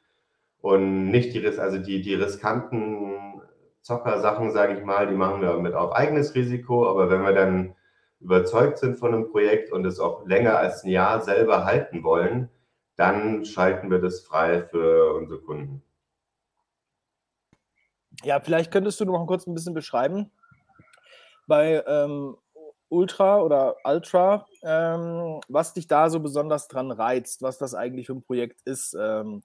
und 0.61 1.11
nicht 1.11 1.35
die, 1.35 1.47
also 1.47 1.79
die, 1.79 2.03
die 2.03 2.15
riskanten 2.15 3.41
Zocker-Sachen, 3.81 4.53
sage 4.53 4.75
ich 4.75 4.85
mal, 4.85 5.07
die 5.07 5.15
machen 5.15 5.41
wir 5.41 5.57
mit 5.59 5.73
auf 5.73 5.93
eigenes 5.93 6.35
Risiko, 6.35 6.87
aber 6.87 7.09
wenn 7.09 7.23
wir 7.23 7.33
dann 7.33 7.75
überzeugt 8.21 8.79
sind 8.79 8.99
von 8.99 9.15
einem 9.15 9.31
Projekt 9.31 9.73
und 9.73 9.85
es 9.87 9.99
auch 9.99 10.27
länger 10.27 10.59
als 10.59 10.85
ein 10.85 10.91
Jahr 10.91 11.21
selber 11.21 11.65
halten 11.65 12.05
wollen, 12.05 12.51
dann 12.97 13.45
schalten 13.45 13.91
wir 13.91 13.99
das 13.99 14.21
frei 14.21 14.63
für 14.63 15.15
unsere 15.15 15.41
Kunden. 15.41 15.83
Ja, 18.23 18.41
vielleicht 18.41 18.71
könntest 18.71 19.01
du 19.01 19.07
noch 19.07 19.27
kurz 19.27 19.47
ein 19.47 19.55
bisschen 19.55 19.73
beschreiben, 19.73 20.31
bei 21.47 21.83
ähm, 21.87 22.37
Ultra 22.91 23.41
oder 23.41 23.77
Ultra, 23.85 24.47
ähm, 24.63 25.41
was 25.49 25.73
dich 25.73 25.87
da 25.87 26.11
so 26.11 26.21
besonders 26.21 26.69
dran 26.69 26.91
reizt, 26.91 27.41
was 27.41 27.57
das 27.57 27.75
eigentlich 27.75 28.07
für 28.07 28.15
ein 28.15 28.23
Projekt 28.23 28.61
ist. 28.67 28.95
Ähm, 29.01 29.43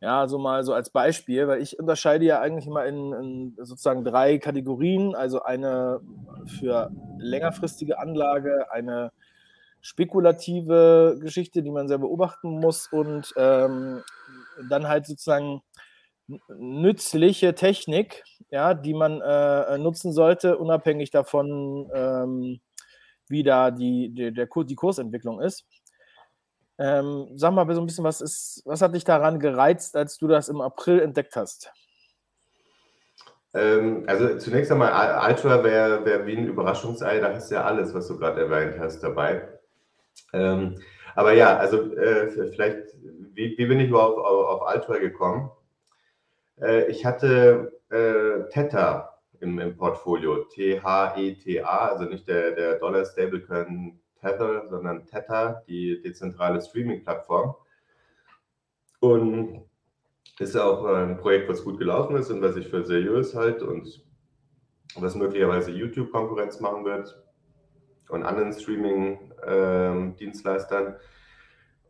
ja, 0.00 0.26
so 0.28 0.38
mal 0.38 0.64
so 0.64 0.72
als 0.72 0.90
Beispiel, 0.90 1.46
weil 1.46 1.60
ich 1.60 1.78
unterscheide 1.78 2.24
ja 2.24 2.40
eigentlich 2.40 2.66
immer 2.66 2.86
in, 2.86 3.12
in, 3.12 3.56
sozusagen 3.58 4.02
drei 4.02 4.38
Kategorien. 4.38 5.14
Also 5.14 5.42
eine 5.42 6.00
für 6.58 6.90
längerfristige 7.18 7.98
Anlage, 7.98 8.70
eine 8.72 9.12
spekulative 9.82 11.18
Geschichte, 11.20 11.62
die 11.62 11.70
man 11.70 11.88
sehr 11.88 11.98
beobachten 11.98 12.60
muss 12.60 12.88
und 12.90 13.32
ähm, 13.36 14.02
dann 14.68 14.88
halt 14.88 15.06
sozusagen 15.06 15.62
nützliche 16.48 17.54
Technik, 17.54 18.24
ja, 18.50 18.74
die 18.74 18.94
man 18.94 19.20
äh, 19.20 19.78
nutzen 19.78 20.12
sollte, 20.12 20.56
unabhängig 20.58 21.10
davon, 21.10 21.90
ähm, 21.94 22.60
wie 23.28 23.42
da 23.42 23.70
die, 23.70 24.10
die, 24.10 24.32
der, 24.32 24.46
die 24.46 24.74
Kursentwicklung 24.74 25.40
ist. 25.40 25.64
Ähm, 26.80 27.28
sag 27.36 27.52
mal 27.52 27.70
so 27.74 27.82
ein 27.82 27.86
bisschen, 27.86 28.04
was 28.04 28.22
ist, 28.22 28.62
was 28.64 28.80
hat 28.80 28.94
dich 28.94 29.04
daran 29.04 29.38
gereizt, 29.38 29.94
als 29.96 30.16
du 30.16 30.26
das 30.26 30.48
im 30.48 30.62
April 30.62 31.00
entdeckt 31.00 31.36
hast? 31.36 31.70
Ähm, 33.52 34.04
also 34.06 34.38
zunächst 34.38 34.72
einmal, 34.72 35.28
Ultra 35.28 35.62
wäre 35.62 36.06
wär 36.06 36.24
wie 36.24 36.38
ein 36.38 36.46
Überraschungsei, 36.46 37.20
da 37.20 37.34
hast 37.34 37.50
du 37.50 37.56
ja 37.56 37.64
alles, 37.64 37.92
was 37.92 38.08
du 38.08 38.16
gerade 38.16 38.40
erwähnt 38.40 38.78
hast, 38.78 39.00
dabei. 39.02 39.46
Ähm, 40.32 40.80
aber 41.14 41.32
ja, 41.32 41.58
also 41.58 41.94
äh, 41.96 42.30
vielleicht, 42.50 42.94
wie, 43.34 43.58
wie, 43.58 43.66
bin 43.66 43.80
ich 43.80 43.90
überhaupt 43.90 44.18
auf, 44.18 44.62
auf 44.62 44.74
Ultra 44.74 44.96
gekommen? 44.96 45.50
Äh, 46.62 46.86
ich 46.86 47.04
hatte 47.04 47.78
äh, 47.90 48.48
Theta 48.48 49.18
im, 49.40 49.58
im 49.58 49.76
Portfolio, 49.76 50.44
T-H-E-T-A, 50.44 51.88
also 51.88 52.04
nicht 52.04 52.26
der, 52.26 52.52
der 52.52 52.78
Dollar 52.78 53.04
Stablecoin 53.04 54.00
Tether, 54.20 54.68
sondern 54.68 55.06
Theta, 55.06 55.62
die 55.66 56.02
dezentrale 56.02 56.60
Streaming-Plattform. 56.60 57.54
Und 59.00 59.64
ist 60.38 60.56
auch 60.56 60.84
ein 60.86 61.18
Projekt, 61.18 61.48
was 61.48 61.64
gut 61.64 61.78
gelaufen 61.78 62.14
ist 62.16 62.30
und 62.30 62.42
was 62.42 62.56
ich 62.56 62.68
für 62.68 62.84
seriös 62.84 63.34
halte 63.34 63.66
und 63.66 64.04
was 64.96 65.14
möglicherweise 65.14 65.70
YouTube 65.70 66.10
Konkurrenz 66.10 66.60
machen 66.60 66.84
wird 66.84 67.22
und 68.08 68.22
anderen 68.22 68.52
Streaming-Dienstleistern. 68.52 70.96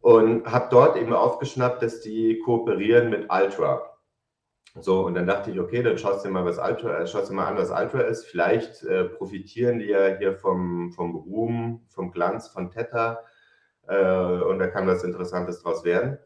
Und 0.00 0.50
habe 0.50 0.68
dort 0.70 0.96
eben 0.96 1.12
aufgeschnappt, 1.12 1.82
dass 1.82 2.00
die 2.00 2.38
kooperieren 2.40 3.10
mit 3.10 3.30
Ultra. 3.30 3.89
So, 4.78 5.04
und 5.04 5.14
dann 5.14 5.26
dachte 5.26 5.50
ich, 5.50 5.58
okay, 5.58 5.82
dann 5.82 5.98
schaust 5.98 6.24
du 6.24 6.28
dir 6.28 6.34
mal, 6.34 6.44
was 6.44 6.58
Ultra, 6.58 7.00
äh, 7.00 7.06
schaust 7.06 7.30
dir 7.30 7.34
mal 7.34 7.46
an, 7.46 7.56
was 7.56 7.70
Ultra 7.70 8.02
ist. 8.02 8.26
Vielleicht 8.26 8.84
äh, 8.84 9.04
profitieren 9.04 9.80
die 9.80 9.86
ja 9.86 10.16
hier 10.16 10.36
vom, 10.36 10.92
vom 10.92 11.16
Ruhm, 11.16 11.86
vom 11.88 12.12
Glanz 12.12 12.48
von 12.48 12.70
Theta 12.70 13.20
äh, 13.88 14.42
und 14.42 14.60
da 14.60 14.68
kann 14.68 14.86
was 14.86 15.02
Interessantes 15.02 15.62
draus 15.62 15.84
werden. 15.84 16.18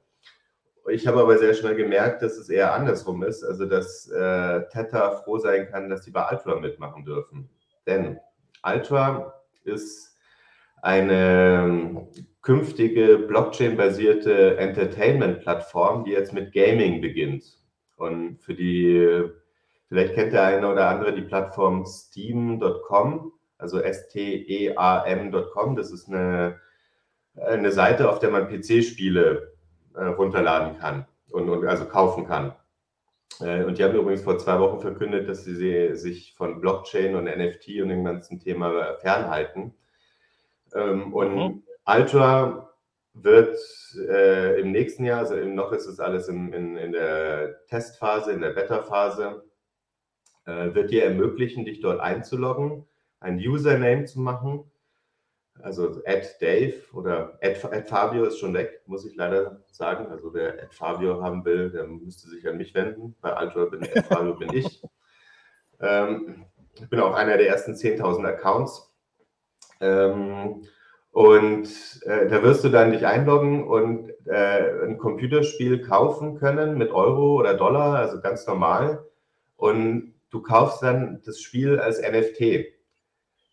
Ich 0.91 1.07
habe 1.07 1.21
aber 1.21 1.39
sehr 1.39 1.55
schnell 1.55 1.77
gemerkt, 1.77 2.21
dass 2.21 2.37
es 2.37 2.51
eher 2.51 2.75
andersrum 2.75 3.23
ist, 3.23 3.43
also 3.43 3.65
dass 3.65 4.07
äh, 4.11 4.69
Theta 4.69 5.13
froh 5.13 5.39
sein 5.39 5.67
kann, 5.71 5.89
dass 5.89 6.05
sie 6.05 6.11
bei 6.11 6.29
Ultra 6.31 6.61
mitmachen 6.61 7.07
dürfen. 7.07 7.49
Denn 7.87 8.19
Ultra 8.63 9.43
ist 9.65 10.19
eine 10.83 12.07
künftige 12.43 13.17
Blockchain-basierte 13.17 14.59
Entertainment-Plattform, 14.59 16.05
die 16.05 16.11
jetzt 16.11 16.35
mit 16.35 16.53
Gaming 16.53 17.01
beginnt. 17.01 17.64
Und 18.05 18.39
für 18.39 18.55
die, 18.55 19.25
vielleicht 19.89 20.15
kennt 20.15 20.33
der 20.33 20.45
eine 20.45 20.71
oder 20.71 20.89
andere 20.89 21.15
die 21.15 21.23
Plattform 21.23 21.87
steam.com, 21.87 23.33
also 23.59 23.81
S-T-E-A-M.com. 23.81 25.77
Das 25.77 25.91
ist 25.91 26.09
eine, 26.09 26.61
eine 27.37 27.73
Seite, 27.73 28.11
auf 28.11 28.19
der 28.19 28.31
man 28.31 28.49
PC-Spiele 28.49 29.55
äh, 29.95 30.05
runterladen 30.05 30.79
kann 30.79 31.07
und, 31.31 31.49
und, 31.49 31.67
also 31.67 31.87
kaufen 31.87 32.27
kann. 32.27 32.55
Äh, 33.41 33.65
und 33.65 33.79
die 33.79 33.85
haben 33.85 33.95
übrigens 33.95 34.23
vor 34.23 34.39
zwei 34.39 34.59
Wochen 34.61 34.81
verkündet, 34.81 35.29
dass 35.29 35.45
sie 35.45 35.95
sich 35.95 36.35
von 36.35 36.61
Blockchain 36.61 37.15
und 37.15 37.25
NFT 37.25 37.81
und 37.81 37.89
dem 37.89 38.05
ganzen 38.05 38.39
Thema 38.39 38.97
fernhalten. 38.99 39.75
Ähm, 40.75 41.13
und 41.15 41.35
mhm. 41.35 41.63
Ultra 41.87 42.74
wird 43.15 43.57
äh, 44.09 44.61
im 44.61 44.73
nächsten 44.73 45.05
Jahr, 45.05 45.21
also 45.21 45.37
noch 45.37 45.73
ist 45.73 45.87
es 45.87 46.01
alles 46.01 46.29
in, 46.29 46.53
in, 46.53 46.77
in 46.77 46.93
der 46.93 47.65
Testphase, 47.67 48.33
in 48.33 48.41
der 48.41 48.51
Beta-Phase, 48.51 49.45
äh, 50.47 50.75
wird 50.75 50.91
dir 50.91 51.05
ermöglichen, 51.05 51.65
dich 51.65 51.81
dort 51.81 52.01
einzuloggen, 52.01 52.87
ein 53.21 53.39
Username 53.39 54.05
zu 54.05 54.21
machen. 54.21 54.71
Also 55.63 56.03
at 56.05 56.43
Dave 56.43 56.75
oder 56.93 57.39
at, 57.41 57.65
at 57.65 57.89
Fabio 57.89 58.25
ist 58.25 58.41
schon 58.41 58.55
weg, 58.55 58.83
muss 58.87 59.07
ich 59.07 59.15
leider 59.15 59.63
sagen. 59.71 60.09
Also 60.09 60.35
wer 60.35 60.61
at 60.61 60.75
Fabio 60.75 61.23
haben 61.23 61.45
will, 61.45 61.71
der 61.71 61.87
müsste 61.87 62.29
sich 62.29 62.47
an 62.49 62.57
mich 62.57 62.75
wenden. 62.75 63.15
Bei 63.21 63.33
Altor 63.33 63.71
bin 63.71 63.85
at 63.85 64.07
Fabio 64.07 64.35
bin 64.35 64.53
ich. 64.53 64.83
Ähm, 65.81 66.47
ich 66.75 66.89
bin 66.89 66.99
auch 66.99 67.15
einer 67.15 67.37
der 67.37 67.49
ersten 67.49 67.75
10.000 67.75 68.27
Accounts. 68.27 68.93
Ähm, 69.81 70.65
und 71.15 71.69
äh, 72.07 72.27
da 72.27 72.43
wirst 72.43 72.65
du 72.65 72.71
dann 72.71 72.91
dich 72.91 73.07
einloggen 73.07 73.69
und 73.69 74.11
äh, 74.27 74.85
ein 74.85 74.99
Computerspiel 74.99 75.81
kaufen 75.81 76.35
können 76.41 76.77
mit 76.77 76.91
Euro 76.91 77.37
oder 77.37 77.55
Dollar, 77.55 77.95
also 77.95 78.21
ganz 78.21 78.49
normal. 78.49 79.07
Und 79.55 80.15
du 80.31 80.43
kaufst 80.43 80.83
dann 80.83 81.23
das 81.25 81.41
Spiel 81.41 81.79
als 81.79 82.03
NFT. 82.03 82.67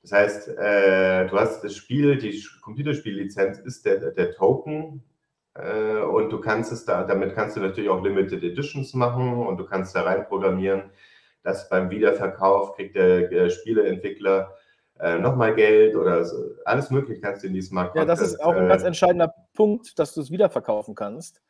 Das 0.02 0.12
heißt, 0.12 0.48
äh, 0.58 1.28
du 1.28 1.38
hast 1.40 1.64
das 1.64 1.76
Spiel, 1.76 2.18
die 2.18 2.44
Computerspiellizenz 2.64 3.60
ist 3.60 3.86
der, 3.86 4.10
der 4.10 4.32
Token 4.32 5.04
äh, 5.54 6.00
und 6.00 6.32
du 6.32 6.42
kannst 6.42 6.72
es 6.72 6.84
da, 6.86 7.04
damit 7.04 7.36
kannst 7.36 7.58
du 7.58 7.60
natürlich 7.60 7.92
auch 7.92 8.04
Limited 8.04 8.44
Editions 8.44 8.96
machen 8.96 9.34
und 9.34 9.58
du 9.58 9.66
kannst 9.66 9.96
da 9.96 10.02
rein 10.02 10.26
programmieren, 10.26 10.90
dass 11.44 11.70
beim 11.70 11.92
Wiederverkauf 11.92 12.76
kriegt 12.76 12.96
der, 12.96 13.28
der 13.28 13.52
Spieleentwickler 13.52 14.56
äh, 15.02 15.18
nochmal 15.18 15.56
Geld 15.56 15.96
oder 15.96 16.24
so. 16.26 16.38
alles 16.66 16.92
mögliche 16.92 17.22
kannst 17.22 17.44
du 17.44 17.48
in 17.48 17.54
diesem 17.54 17.76
Markt. 17.76 17.96
Ja, 17.96 18.06
das 18.06 18.22
ist 18.22 18.40
auch 18.40 18.54
ein 18.54 18.68
ganz 18.68 18.84
äh, 18.84 18.88
entscheidender 18.88 19.34
Punkt, 19.54 19.98
dass 19.98 20.14
du 20.14 20.22
es 20.22 20.32
wiederverkaufen 20.32 20.94
kannst. 20.96 21.42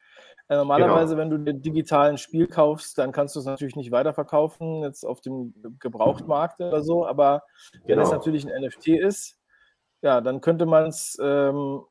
Äh, 0.48 0.56
normalerweise, 0.56 1.16
genau. 1.16 1.18
wenn 1.18 1.30
du 1.30 1.52
den 1.52 1.62
digitalen 1.62 2.18
Spiel 2.18 2.48
kaufst, 2.48 2.98
dann 2.98 3.12
kannst 3.12 3.36
du 3.36 3.40
es 3.40 3.46
natürlich 3.46 3.76
nicht 3.76 3.92
weiterverkaufen, 3.92 4.84
jetzt 4.84 5.06
auf 5.06 5.22
dem 5.22 5.54
Gebrauchtmarkt 5.80 6.62
oder 6.62 6.82
so, 6.82 7.06
aber 7.06 7.44
wenn 7.86 8.00
es 8.00 8.10
genau. 8.10 8.18
natürlich 8.18 8.46
ein 8.46 8.64
NFT 8.64 8.88
ist, 8.90 9.38
ja, 10.02 10.22
dann 10.22 10.42
könnte 10.42 10.66
man 10.66 10.88
es 10.88 11.18
ähm, 11.22 11.82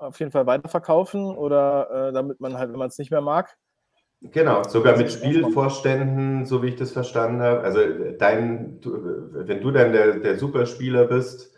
auf 0.00 0.18
jeden 0.20 0.32
Fall 0.32 0.46
weiterverkaufen 0.46 1.36
oder 1.36 2.08
äh, 2.08 2.12
damit 2.12 2.40
man 2.40 2.56
halt, 2.56 2.70
wenn 2.70 2.78
man 2.78 2.88
es 2.88 2.98
nicht 2.98 3.10
mehr 3.10 3.20
mag, 3.20 3.56
Genau, 4.20 4.64
sogar 4.64 4.96
mit 4.96 5.12
Spielvorständen, 5.12 6.44
so 6.44 6.62
wie 6.62 6.68
ich 6.68 6.76
das 6.76 6.90
verstanden 6.90 7.40
habe. 7.40 7.60
Also 7.60 7.80
dein, 8.18 8.80
wenn 8.82 9.60
du 9.60 9.70
dann 9.70 9.92
der, 9.92 10.18
der 10.18 10.38
Superspieler 10.38 11.04
bist, 11.04 11.54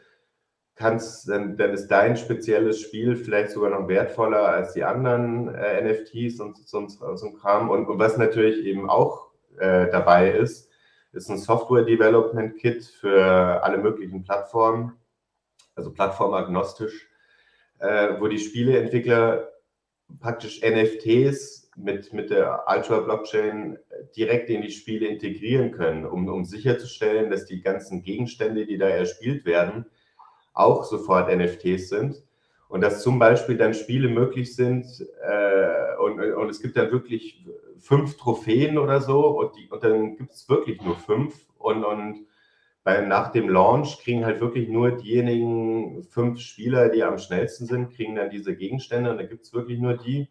kannst, 0.81 1.29
dann, 1.29 1.57
dann 1.57 1.73
ist 1.73 1.89
dein 1.89 2.17
spezielles 2.17 2.81
Spiel 2.81 3.17
vielleicht 3.17 3.51
sogar 3.51 3.71
noch 3.71 3.87
wertvoller 3.89 4.47
als 4.47 4.73
die 4.73 4.83
anderen 4.85 5.55
äh, 5.55 5.83
NFTs 5.83 6.41
und 6.41 6.57
so, 6.67 6.89
so, 6.89 7.17
so 7.17 7.27
ein 7.27 7.35
Kram. 7.35 7.71
Und, 7.71 7.87
und, 7.87 7.99
was 7.99 8.17
natürlich 8.17 8.65
eben 8.65 8.89
auch 8.89 9.31
äh, 9.59 9.91
dabei 9.91 10.31
ist, 10.31 10.71
ist 11.13 11.31
ein 11.31 11.39
Software 11.39 11.85
Development 11.85 12.57
Kit 12.57 12.85
für 12.85 13.63
alle 13.63 13.79
möglichen 13.79 14.23
Plattformen, 14.23 14.93
also 15.75 15.93
plattformagnostisch, 15.93 17.09
äh, 17.79 18.15
wo 18.19 18.29
die 18.29 18.39
Spieleentwickler 18.39 19.49
praktisch 20.19 20.63
NFTs 20.63 21.60
mit, 21.83 22.13
mit 22.13 22.31
der 22.31 22.65
Ultra-Blockchain 22.67 23.79
direkt 24.17 24.51
in 24.51 24.63
die 24.63 24.71
Spiele 24.71 25.07
integrieren 25.07 25.73
können, 25.73 26.07
um, 26.07 26.29
um 26.29 26.45
sicherzustellen, 26.45 27.31
dass 27.31 27.47
die 27.47 27.63
ganzen 27.63 28.03
Gegenstände, 28.03 28.67
die 28.67 28.79
da 28.79 28.89
erspielt 28.89 29.45
werden, 29.45 29.87
auch 30.53 30.85
sofort 30.85 31.35
NFTs 31.35 31.89
sind. 31.89 32.23
Und 32.69 32.83
dass 32.83 33.03
zum 33.03 33.19
Beispiel 33.19 33.57
dann 33.57 33.75
Spiele 33.75 34.09
möglich 34.09 34.55
sind 34.55 34.87
äh, 35.23 35.97
und, 35.99 36.21
und 36.21 36.49
es 36.49 36.63
gibt 36.63 36.77
dann 36.77 36.93
wirklich 36.93 37.45
fünf 37.79 38.17
Trophäen 38.17 38.79
oder 38.79 39.01
so 39.01 39.27
und, 39.27 39.57
die, 39.57 39.69
und 39.69 39.83
dann 39.83 40.17
gibt 40.17 40.31
es 40.31 40.49
wirklich 40.49 40.81
nur 40.81 40.97
fünf. 40.97 41.47
Und, 41.59 41.85
und 41.85 42.27
bei, 42.85 43.01
nach 43.01 43.33
dem 43.33 43.49
Launch 43.49 43.99
kriegen 44.03 44.25
halt 44.25 44.41
wirklich 44.41 44.69
nur 44.69 44.93
diejenigen 44.93 46.05
fünf 46.05 46.41
Spieler, 46.41 46.89
die 46.89 47.03
am 47.03 47.19
schnellsten 47.19 47.67
sind, 47.67 47.91
kriegen 47.91 48.15
dann 48.15 48.31
diese 48.31 48.55
Gegenstände 48.57 49.11
und 49.11 49.19
da 49.19 49.25
gibt 49.25 49.45
es 49.45 49.53
wirklich 49.53 49.81
nur 49.81 49.97
die. 49.97 50.29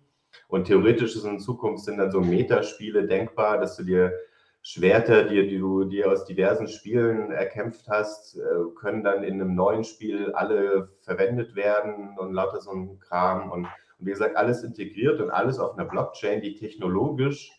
Und 0.48 0.66
theoretisch 0.66 1.16
ist 1.16 1.26
in 1.26 1.40
Zukunft 1.40 1.84
sind 1.86 1.98
dann 1.98 2.12
so 2.12 2.22
Metaspiele 2.22 3.06
denkbar, 3.06 3.60
dass 3.60 3.78
du 3.78 3.84
dir 3.84 4.14
Schwerter, 4.62 5.24
die, 5.24 5.58
du 5.58 5.86
dir 5.86 6.12
aus 6.12 6.26
diversen 6.26 6.68
Spielen 6.68 7.32
erkämpft 7.32 7.88
hast, 7.88 8.38
äh, 8.38 8.42
können 8.80 9.04
dann 9.04 9.24
in 9.24 9.36
einem 9.36 9.56
neuen 9.56 9.84
Spiel 9.84 10.34
alle 10.34 10.90
verwendet 11.02 11.56
werden 11.56 12.18
und 12.18 12.34
lauter 12.34 12.60
so 12.60 12.72
ein 12.72 13.00
Kram. 13.00 13.52
Und, 13.52 13.66
und 13.66 14.06
wie 14.06 14.12
gesagt, 14.12 14.36
alles 14.36 14.64
integriert 14.64 15.22
und 15.22 15.30
alles 15.32 15.60
auf 15.60 15.78
einer 15.78 15.88
Blockchain, 15.88 16.42
die 16.42 16.56
technologisch 16.56 17.52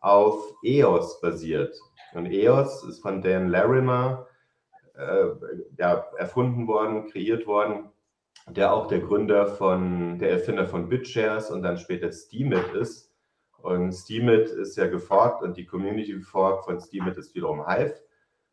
auf 0.00 0.54
EOS 0.64 1.20
basiert. 1.20 1.78
Und 2.14 2.26
EOS 2.26 2.84
ist 2.84 3.00
von 3.00 3.20
Dan 3.20 3.48
Larimer 3.48 4.26
äh, 4.94 5.26
ja, 5.76 6.06
erfunden 6.16 6.66
worden, 6.66 7.08
kreiert 7.08 7.46
worden, 7.46 7.90
der 8.50 8.72
auch 8.72 8.86
der 8.86 9.00
Gründer 9.00 9.46
von, 9.46 10.18
der 10.18 10.30
Erfinder 10.30 10.66
von 10.66 10.88
BitShares 10.88 11.50
und 11.50 11.62
dann 11.62 11.78
später 11.78 12.10
Steemit 12.12 12.72
ist 12.74 13.08
und 13.58 13.92
Steemit 13.92 14.48
ist 14.48 14.76
ja 14.76 14.86
geforkt 14.86 15.42
und 15.42 15.56
die 15.56 15.66
Community 15.66 16.20
Fork 16.20 16.64
von 16.64 16.80
Steemit 16.80 17.16
ist 17.16 17.34
wiederum 17.34 17.66
Hive. 17.66 17.94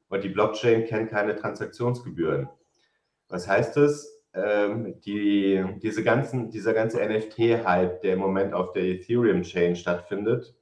Und 0.09 0.23
die 0.23 0.29
Blockchain 0.29 0.85
kennt 0.85 1.09
keine 1.09 1.35
Transaktionsgebühren. 1.35 2.49
Was 3.27 3.47
heißt 3.47 3.77
das? 3.77 4.23
Ähm, 4.33 4.99
die, 5.01 5.63
diese 5.81 6.03
ganzen, 6.03 6.51
dieser 6.51 6.73
ganze 6.73 7.03
NFT-Hype, 7.03 8.01
der 8.01 8.13
im 8.13 8.19
Moment 8.19 8.53
auf 8.53 8.71
der 8.73 8.83
Ethereum-Chain 8.83 9.75
stattfindet, 9.75 10.55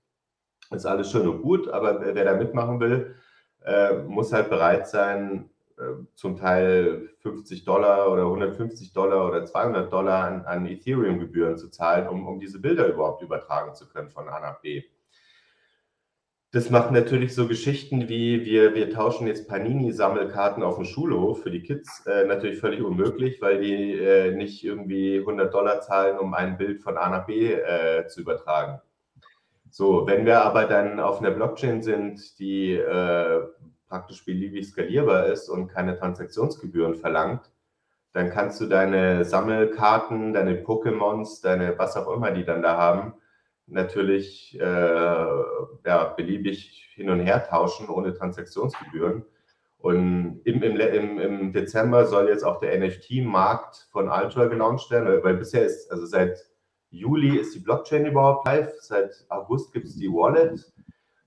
ist 0.72 0.86
alles 0.86 1.12
schön 1.12 1.28
und 1.28 1.42
gut, 1.42 1.68
aber 1.68 2.02
wer 2.02 2.24
da 2.24 2.36
mitmachen 2.36 2.80
will, 2.80 3.16
äh, 3.66 3.94
muss 4.04 4.32
halt 4.32 4.50
bereit 4.50 4.88
sein, 4.88 5.50
zum 6.16 6.38
Teil 6.38 7.10
50 7.20 7.66
Dollar 7.66 8.12
oder 8.12 8.24
150 8.24 8.94
Dollar 8.94 9.28
oder 9.28 9.46
200 9.46 9.92
Dollar 9.92 10.26
an, 10.26 10.46
an 10.46 10.66
Ethereum-Gebühren 10.66 11.58
zu 11.58 11.70
zahlen, 11.70 12.08
um, 12.08 12.28
um 12.28 12.40
diese 12.40 12.60
Bilder 12.60 12.88
überhaupt 12.88 13.22
übertragen 13.22 13.74
zu 13.74 13.88
können 13.88 14.10
von 14.10 14.28
A 14.30 14.40
nach 14.40 14.62
B. 14.62 14.84
Das 16.54 16.70
macht 16.70 16.92
natürlich 16.92 17.34
so 17.34 17.48
Geschichten 17.48 18.10
wie 18.10 18.46
wir, 18.46 18.76
wir 18.76 18.92
tauschen 18.92 19.26
jetzt 19.26 19.50
Panini-Sammelkarten 19.50 20.62
auf 20.62 20.76
dem 20.76 20.86
Schulhof 20.86 21.42
für 21.42 21.50
die 21.50 21.64
Kids 21.64 22.06
äh, 22.06 22.26
natürlich 22.26 22.60
völlig 22.60 22.84
unmöglich, 22.84 23.42
weil 23.42 23.60
die 23.60 23.94
äh, 23.94 24.36
nicht 24.36 24.64
irgendwie 24.64 25.18
100 25.18 25.52
Dollar 25.52 25.82
zahlen, 25.82 26.20
um 26.20 26.36
ein 26.36 26.58
Bild 26.58 26.84
von 26.84 26.96
A 26.96 27.10
nach 27.10 27.26
B 27.26 27.54
äh, 27.54 28.06
zu 28.06 28.22
übertragen. 28.22 28.80
So, 29.72 30.06
wenn 30.06 30.28
wir 30.28 30.44
aber 30.44 30.66
dann 30.66 31.00
auf 31.00 31.20
einer 31.20 31.32
Blockchain 31.32 31.82
sind, 31.82 32.38
die 32.38 32.74
äh, 32.74 33.42
praktisch 33.94 34.26
beliebig 34.26 34.68
skalierbar 34.68 35.28
ist 35.28 35.50
und 35.50 35.68
keine 35.68 35.96
Transaktionsgebühren 35.96 36.96
verlangt, 36.96 37.52
dann 38.12 38.32
kannst 38.32 38.60
du 38.60 38.66
deine 38.66 39.24
Sammelkarten, 39.24 40.34
deine 40.34 40.56
Pokémons, 40.56 41.44
deine 41.44 41.78
was 41.78 41.96
auch 41.96 42.12
immer 42.12 42.32
die 42.32 42.44
dann 42.44 42.64
da 42.64 42.76
haben, 42.76 43.14
natürlich 43.68 44.60
äh, 44.60 44.64
ja, 44.64 46.06
beliebig 46.18 46.90
hin 46.96 47.12
und 47.12 47.20
her 47.20 47.48
tauschen 47.48 47.88
ohne 47.88 48.16
Transaktionsgebühren. 48.16 49.26
Und 49.78 50.42
im, 50.44 50.64
im, 50.64 51.20
im 51.20 51.54
Dezember 51.54 52.08
soll 52.08 52.30
jetzt 52.30 52.44
auch 52.44 52.58
der 52.60 52.76
NFT-Markt 52.80 53.90
von 53.92 54.10
Ultra 54.10 54.46
gelauncht 54.46 54.90
werden, 54.90 55.24
weil 55.24 55.36
bisher 55.36 55.66
ist, 55.66 55.92
also 55.92 56.08
seit 56.08 56.40
Juli 56.90 57.38
ist 57.38 57.54
die 57.54 57.60
Blockchain 57.60 58.08
überhaupt 58.08 58.48
live, 58.48 58.74
seit 58.80 59.24
August 59.30 59.72
gibt 59.72 59.86
es 59.86 59.98
die 59.98 60.10
Wallet. 60.10 60.74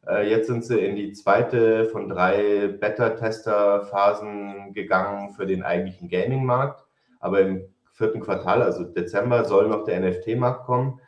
Äh, 0.08 0.30
jetzt 0.30 0.46
sind 0.46 0.64
sie 0.64 0.78
in 0.78 0.96
die 0.96 1.12
zweite 1.12 1.86
von 1.86 2.08
drei 2.08 2.68
Beta-Tester-Phasen 2.68 4.72
gegangen 4.72 5.34
für 5.34 5.46
den 5.46 5.62
eigentlichen 5.62 6.08
Gaming-Markt. 6.08 6.84
Aber 7.18 7.40
im 7.40 7.64
vierten 7.92 8.20
Quartal, 8.20 8.62
also 8.62 8.84
Dezember, 8.84 9.44
soll 9.44 9.68
noch 9.68 9.84
der 9.84 10.00
NFT-Markt 10.00 10.64
kommen. 10.64 11.00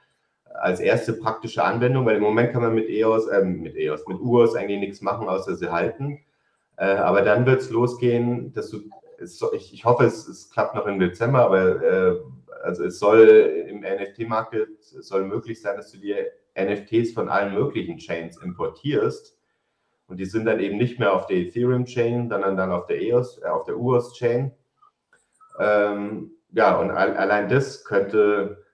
Als 0.44 0.80
erste 0.80 1.12
praktische 1.12 1.62
Anwendung, 1.62 2.06
weil 2.06 2.16
im 2.16 2.22
Moment 2.22 2.52
kann 2.52 2.62
man 2.62 2.74
mit 2.74 2.88
EOS, 2.88 3.28
äh, 3.28 3.44
mit 3.44 3.76
EOS, 3.76 4.06
mit 4.08 4.18
UOS 4.18 4.56
eigentlich 4.56 4.80
nichts 4.80 5.00
machen, 5.00 5.28
außer 5.28 5.54
sie 5.54 5.70
halten. 5.70 6.18
Äh, 6.76 6.96
aber 6.96 7.22
dann 7.22 7.46
wird 7.46 7.60
es 7.60 7.70
losgehen, 7.70 8.52
dass 8.52 8.70
du, 8.70 8.78
es, 9.18 9.40
ich, 9.52 9.74
ich, 9.74 9.84
hoffe, 9.84 10.04
es, 10.04 10.26
es, 10.26 10.50
klappt 10.50 10.74
noch 10.74 10.86
im 10.86 10.98
Dezember, 10.98 11.44
aber 11.44 11.82
äh, 11.82 12.16
also 12.62 12.84
es 12.84 12.98
soll 12.98 13.28
im 13.68 13.80
NFT-Markt 13.80 14.56
soll 14.80 15.24
möglich 15.24 15.60
sein, 15.60 15.76
dass 15.76 15.92
du 15.92 15.98
dir 15.98 16.26
NFTs 16.64 17.12
von 17.12 17.28
allen 17.28 17.54
möglichen 17.54 17.98
Chains 17.98 18.36
importierst. 18.38 19.36
Und 20.06 20.18
die 20.18 20.24
sind 20.24 20.46
dann 20.46 20.60
eben 20.60 20.78
nicht 20.78 20.98
mehr 20.98 21.12
auf 21.12 21.26
der 21.26 21.36
Ethereum-Chain, 21.36 22.30
sondern 22.30 22.56
dann 22.56 22.72
auf 22.72 22.86
der 22.86 23.00
EOS, 23.00 23.42
äh, 23.42 23.46
auf 23.46 23.64
der 23.64 23.78
UOS-Chain. 23.78 24.52
Ähm, 25.60 26.30
ja, 26.50 26.78
und 26.78 26.90
allein 26.90 27.48
das 27.48 27.84
könnte, 27.84 28.64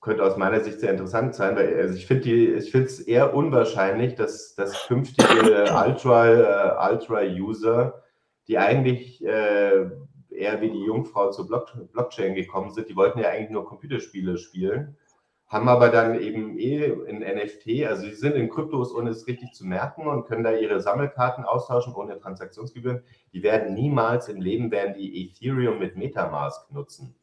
könnte 0.00 0.22
aus 0.22 0.36
meiner 0.36 0.60
Sicht 0.60 0.78
sehr 0.78 0.92
interessant 0.92 1.34
sein, 1.34 1.56
weil 1.56 1.74
also 1.76 1.94
ich 1.94 2.06
finde 2.06 2.54
es 2.54 3.00
eher 3.00 3.34
unwahrscheinlich, 3.34 4.14
dass, 4.14 4.54
dass 4.54 4.86
künftige 4.86 5.64
Ultra, 5.86 6.28
äh, 6.28 6.92
Ultra-User, 6.92 8.02
die 8.46 8.58
eigentlich 8.58 9.24
äh, 9.24 9.90
eher 10.30 10.60
wie 10.60 10.70
die 10.70 10.84
Jungfrau 10.84 11.30
zur 11.30 11.48
Block 11.48 11.72
Blockchain 11.92 12.34
gekommen 12.34 12.70
sind, 12.70 12.88
die 12.88 12.96
wollten 12.96 13.18
ja 13.18 13.30
eigentlich 13.30 13.50
nur 13.50 13.66
Computerspiele 13.66 14.38
spielen 14.38 14.96
haben 15.46 15.68
aber 15.68 15.90
dann 15.90 16.20
eben 16.20 16.58
eh 16.58 16.86
in 16.86 17.20
NFT, 17.20 17.86
also 17.86 18.04
sie 18.06 18.14
sind 18.14 18.34
in 18.34 18.48
Kryptos, 18.48 18.94
ohne 18.94 19.10
es 19.10 19.26
richtig 19.26 19.52
zu 19.52 19.66
merken 19.66 20.06
und 20.06 20.24
können 20.24 20.42
da 20.42 20.52
ihre 20.52 20.80
Sammelkarten 20.80 21.44
austauschen 21.44 21.94
ohne 21.94 22.18
Transaktionsgebühren. 22.18 23.02
Die 23.32 23.42
werden 23.42 23.74
niemals 23.74 24.28
im 24.28 24.40
Leben 24.40 24.70
werden 24.70 24.94
die 24.94 25.26
Ethereum 25.26 25.78
mit 25.78 25.96
Metamask 25.96 26.70
nutzen. 26.72 27.14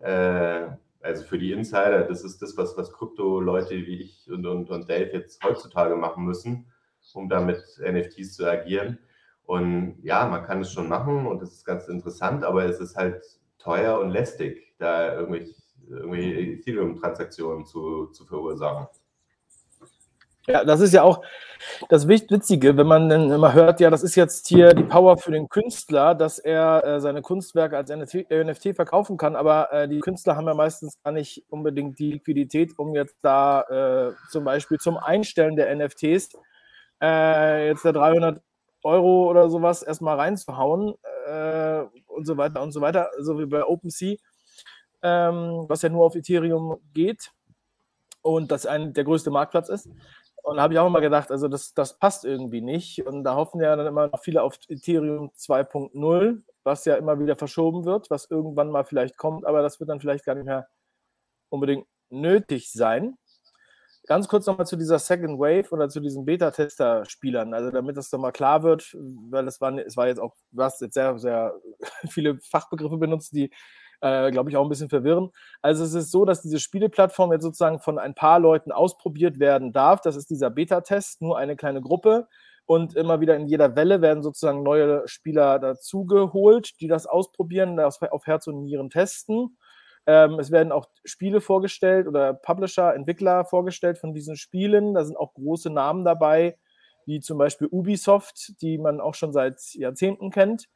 Äh, 0.00 0.68
also 1.00 1.24
für 1.24 1.38
die 1.38 1.52
Insider, 1.52 2.02
das 2.02 2.24
ist 2.24 2.42
das, 2.42 2.56
was, 2.56 2.76
was 2.76 2.92
Krypto-Leute 2.92 3.74
wie 3.74 4.02
ich 4.02 4.28
und, 4.30 4.44
und, 4.44 4.68
und 4.70 4.90
Dave 4.90 5.12
jetzt 5.12 5.42
heutzutage 5.44 5.94
machen 5.94 6.24
müssen, 6.24 6.66
um 7.14 7.28
damit 7.28 7.62
NFTs 7.80 8.34
zu 8.34 8.44
agieren. 8.44 8.98
Und 9.44 9.98
ja, 10.02 10.26
man 10.26 10.42
kann 10.44 10.60
es 10.60 10.72
schon 10.72 10.88
machen 10.88 11.26
und 11.26 11.40
das 11.40 11.52
ist 11.52 11.64
ganz 11.64 11.86
interessant, 11.86 12.42
aber 12.42 12.64
es 12.64 12.80
ist 12.80 12.96
halt 12.96 13.22
teuer 13.58 14.00
und 14.00 14.10
lästig, 14.10 14.74
da 14.78 15.14
irgendwelche 15.14 15.54
irgendwie 15.88 16.54
Ethereum-Transaktionen 16.54 17.66
zu, 17.66 18.06
zu 18.06 18.24
verursachen. 18.24 18.86
Ja, 20.48 20.64
das 20.64 20.80
ist 20.80 20.94
ja 20.94 21.02
auch 21.02 21.22
das 21.88 22.06
Witzige, 22.06 22.76
wenn 22.76 22.86
man 22.86 23.08
dann 23.08 23.32
immer 23.32 23.52
hört, 23.52 23.80
ja, 23.80 23.90
das 23.90 24.04
ist 24.04 24.14
jetzt 24.14 24.46
hier 24.46 24.74
die 24.74 24.84
Power 24.84 25.18
für 25.18 25.32
den 25.32 25.48
Künstler, 25.48 26.14
dass 26.14 26.38
er 26.38 26.84
äh, 26.84 27.00
seine 27.00 27.20
Kunstwerke 27.20 27.76
als 27.76 27.90
NFT, 27.90 28.30
NFT 28.30 28.76
verkaufen 28.76 29.16
kann, 29.16 29.34
aber 29.34 29.72
äh, 29.72 29.88
die 29.88 29.98
Künstler 29.98 30.36
haben 30.36 30.46
ja 30.46 30.54
meistens 30.54 31.02
gar 31.02 31.10
nicht 31.10 31.44
unbedingt 31.48 31.98
die 31.98 32.12
Liquidität, 32.12 32.78
um 32.78 32.94
jetzt 32.94 33.16
da 33.22 33.62
äh, 33.62 34.12
zum 34.30 34.44
Beispiel 34.44 34.78
zum 34.78 34.96
Einstellen 34.96 35.56
der 35.56 35.74
NFTs 35.74 36.30
äh, 37.02 37.66
jetzt 37.66 37.84
da 37.84 37.90
300 37.90 38.40
Euro 38.84 39.28
oder 39.28 39.50
sowas 39.50 39.82
erstmal 39.82 40.16
reinzuhauen 40.16 40.94
äh, 41.26 41.82
und 42.06 42.24
so 42.24 42.36
weiter 42.36 42.62
und 42.62 42.70
so 42.70 42.80
weiter, 42.80 43.10
so 43.18 43.38
wie 43.40 43.46
bei 43.46 43.64
OpenSea 43.64 44.16
ähm, 45.02 45.64
was 45.68 45.82
ja 45.82 45.88
nur 45.88 46.04
auf 46.04 46.14
Ethereum 46.14 46.80
geht 46.92 47.32
und 48.22 48.50
das 48.50 48.66
ein, 48.66 48.92
der 48.92 49.04
größte 49.04 49.30
Marktplatz 49.30 49.68
ist. 49.68 49.88
Und 50.42 50.56
da 50.56 50.62
habe 50.62 50.74
ich 50.74 50.78
auch 50.78 50.86
immer 50.86 51.00
gedacht, 51.00 51.32
also 51.32 51.48
das, 51.48 51.74
das 51.74 51.98
passt 51.98 52.24
irgendwie 52.24 52.60
nicht. 52.60 53.04
Und 53.04 53.24
da 53.24 53.34
hoffen 53.34 53.60
ja 53.60 53.74
dann 53.74 53.86
immer 53.86 54.08
noch 54.08 54.22
viele 54.22 54.42
auf 54.42 54.58
Ethereum 54.68 55.30
2.0, 55.36 56.42
was 56.62 56.84
ja 56.84 56.94
immer 56.96 57.18
wieder 57.18 57.36
verschoben 57.36 57.84
wird, 57.84 58.10
was 58.10 58.30
irgendwann 58.30 58.70
mal 58.70 58.84
vielleicht 58.84 59.16
kommt, 59.16 59.44
aber 59.44 59.62
das 59.62 59.80
wird 59.80 59.90
dann 59.90 60.00
vielleicht 60.00 60.24
gar 60.24 60.34
nicht 60.34 60.46
mehr 60.46 60.68
unbedingt 61.48 61.86
nötig 62.10 62.70
sein. 62.70 63.16
Ganz 64.06 64.28
kurz 64.28 64.46
nochmal 64.46 64.66
zu 64.66 64.76
dieser 64.76 65.00
Second 65.00 65.40
Wave 65.40 65.72
oder 65.72 65.88
zu 65.88 65.98
diesen 65.98 66.24
Beta-Tester-Spielern, 66.24 67.52
also 67.52 67.72
damit 67.72 67.96
das 67.96 68.12
nochmal 68.12 68.30
klar 68.30 68.62
wird, 68.62 68.96
weil 69.30 69.48
es 69.48 69.60
war, 69.60 69.76
es 69.78 69.96
war 69.96 70.06
jetzt 70.06 70.20
auch, 70.20 70.34
du 70.52 70.62
hast 70.62 70.80
jetzt 70.80 70.94
sehr, 70.94 71.18
sehr 71.18 71.54
viele 72.08 72.38
Fachbegriffe 72.40 72.98
benutzt, 72.98 73.32
die 73.32 73.50
äh, 74.00 74.30
glaube 74.30 74.50
ich, 74.50 74.56
auch 74.56 74.62
ein 74.62 74.68
bisschen 74.68 74.88
verwirren. 74.88 75.30
Also 75.62 75.84
es 75.84 75.94
ist 75.94 76.10
so, 76.10 76.24
dass 76.24 76.42
diese 76.42 76.60
Spieleplattform 76.60 77.32
jetzt 77.32 77.42
sozusagen 77.42 77.78
von 77.78 77.98
ein 77.98 78.14
paar 78.14 78.38
Leuten 78.38 78.72
ausprobiert 78.72 79.38
werden 79.38 79.72
darf. 79.72 80.00
Das 80.00 80.16
ist 80.16 80.30
dieser 80.30 80.50
Beta-Test, 80.50 81.22
nur 81.22 81.38
eine 81.38 81.56
kleine 81.56 81.80
Gruppe. 81.80 82.28
Und 82.66 82.96
immer 82.96 83.20
wieder 83.20 83.36
in 83.36 83.46
jeder 83.46 83.76
Welle 83.76 84.02
werden 84.02 84.24
sozusagen 84.24 84.64
neue 84.64 85.06
Spieler 85.06 85.60
dazugeholt, 85.60 86.80
die 86.80 86.88
das 86.88 87.06
ausprobieren, 87.06 87.76
das 87.76 88.02
auf 88.02 88.26
Herz 88.26 88.48
und 88.48 88.64
Nieren 88.64 88.90
testen. 88.90 89.56
Ähm, 90.06 90.38
es 90.38 90.50
werden 90.50 90.72
auch 90.72 90.86
Spiele 91.04 91.40
vorgestellt 91.40 92.06
oder 92.06 92.34
Publisher, 92.34 92.94
Entwickler 92.94 93.44
vorgestellt 93.44 93.98
von 93.98 94.14
diesen 94.14 94.36
Spielen. 94.36 94.94
Da 94.94 95.04
sind 95.04 95.16
auch 95.16 95.34
große 95.34 95.70
Namen 95.70 96.04
dabei, 96.04 96.58
wie 97.06 97.20
zum 97.20 97.38
Beispiel 97.38 97.68
Ubisoft, 97.70 98.60
die 98.60 98.78
man 98.78 99.00
auch 99.00 99.14
schon 99.14 99.32
seit 99.32 99.60
Jahrzehnten 99.74 100.30
kennt. 100.30 100.66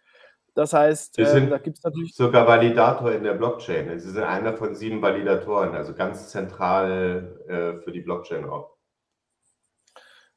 Das 0.55 0.73
heißt, 0.73 1.19
äh, 1.19 1.49
da 1.49 1.59
gibt 1.59 1.79
es 1.79 1.85
natürlich. 1.85 2.15
Sogar 2.15 2.47
Validator 2.47 3.13
in 3.13 3.23
der 3.23 3.35
Blockchain. 3.35 3.99
Sie 3.99 4.11
sind 4.11 4.23
einer 4.23 4.55
von 4.55 4.75
sieben 4.75 5.01
Validatoren, 5.01 5.75
also 5.75 5.95
ganz 5.95 6.29
zentral 6.29 7.39
äh, 7.49 7.83
für 7.83 7.93
die 7.93 8.01
Blockchain 8.01 8.49
auch. 8.49 8.77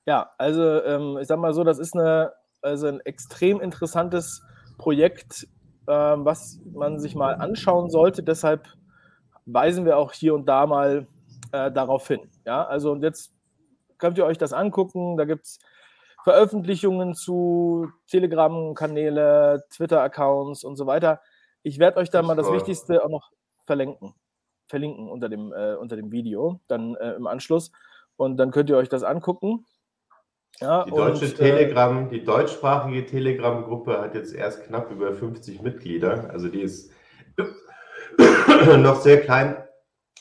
Ja, 0.06 0.32
also 0.38 0.84
ähm, 0.84 1.18
ich 1.20 1.28
sag 1.28 1.40
mal 1.40 1.54
so, 1.54 1.64
das 1.64 1.80
ist 1.80 1.96
eine, 1.96 2.34
also 2.62 2.88
ein 2.88 3.00
extrem 3.02 3.62
interessantes 3.62 4.42
Projekt, 4.78 5.48
ähm, 5.88 6.26
was 6.26 6.60
man 6.74 7.00
sich 7.00 7.16
mal 7.16 7.36
anschauen 7.36 7.90
sollte. 7.90 8.22
Deshalb 8.22 8.68
weisen 9.46 9.86
wir 9.86 9.98
auch 9.98 10.12
hier 10.12 10.34
und 10.34 10.46
da 10.46 10.68
mal 10.68 11.08
äh, 11.52 11.72
darauf 11.72 12.08
hin. 12.08 12.30
Ja, 12.46 12.66
also 12.66 12.96
jetzt 12.96 13.34
könnt 13.98 14.18
ihr 14.18 14.26
euch 14.26 14.38
das 14.38 14.54
angucken. 14.54 15.18
Da 15.18 15.26
gibt 15.26 15.46
es 15.46 15.60
Veröffentlichungen 16.24 17.16
zu 17.16 17.90
Telegram-Kanäle, 18.08 19.66
Twitter-Accounts 19.70 20.64
und 20.64 20.78
so 20.78 20.86
weiter. 20.88 21.22
Ich 21.64 21.80
werde 21.80 21.98
euch 21.98 22.10
da 22.10 22.22
mal 22.22 22.36
das 22.36 22.52
Wichtigste 22.52 23.04
auch 23.04 23.10
noch 23.10 23.32
verlinken, 23.66 24.14
verlinken 24.68 25.10
unter 25.10 25.30
dem, 25.30 25.52
äh, 25.54 25.76
unter 25.76 25.96
dem 25.96 26.12
Video, 26.12 26.62
dann 26.68 26.96
äh, 26.96 27.14
im 27.14 27.28
Anschluss. 27.28 27.72
Und 28.16 28.38
dann 28.38 28.52
könnt 28.52 28.70
ihr 28.70 28.78
euch 28.78 28.90
das 28.90 29.04
angucken. 29.04 29.66
Ja, 30.60 30.86
die 30.86 30.92
deutsche 30.92 31.26
und, 31.26 31.34
äh, 31.34 31.36
Telegram, 31.36 32.10
die 32.10 32.24
deutschsprachige 32.24 33.06
Telegram-Gruppe 33.06 34.00
hat 34.00 34.16
jetzt 34.16 34.34
erst 34.34 34.64
knapp 34.66 34.92
über 34.92 35.14
50 35.14 35.62
Mitglieder. 35.62 36.30
Also 36.32 36.48
die 36.48 36.62
ist 36.62 36.92
noch 38.78 39.02
sehr 39.02 39.22
klein, 39.22 39.58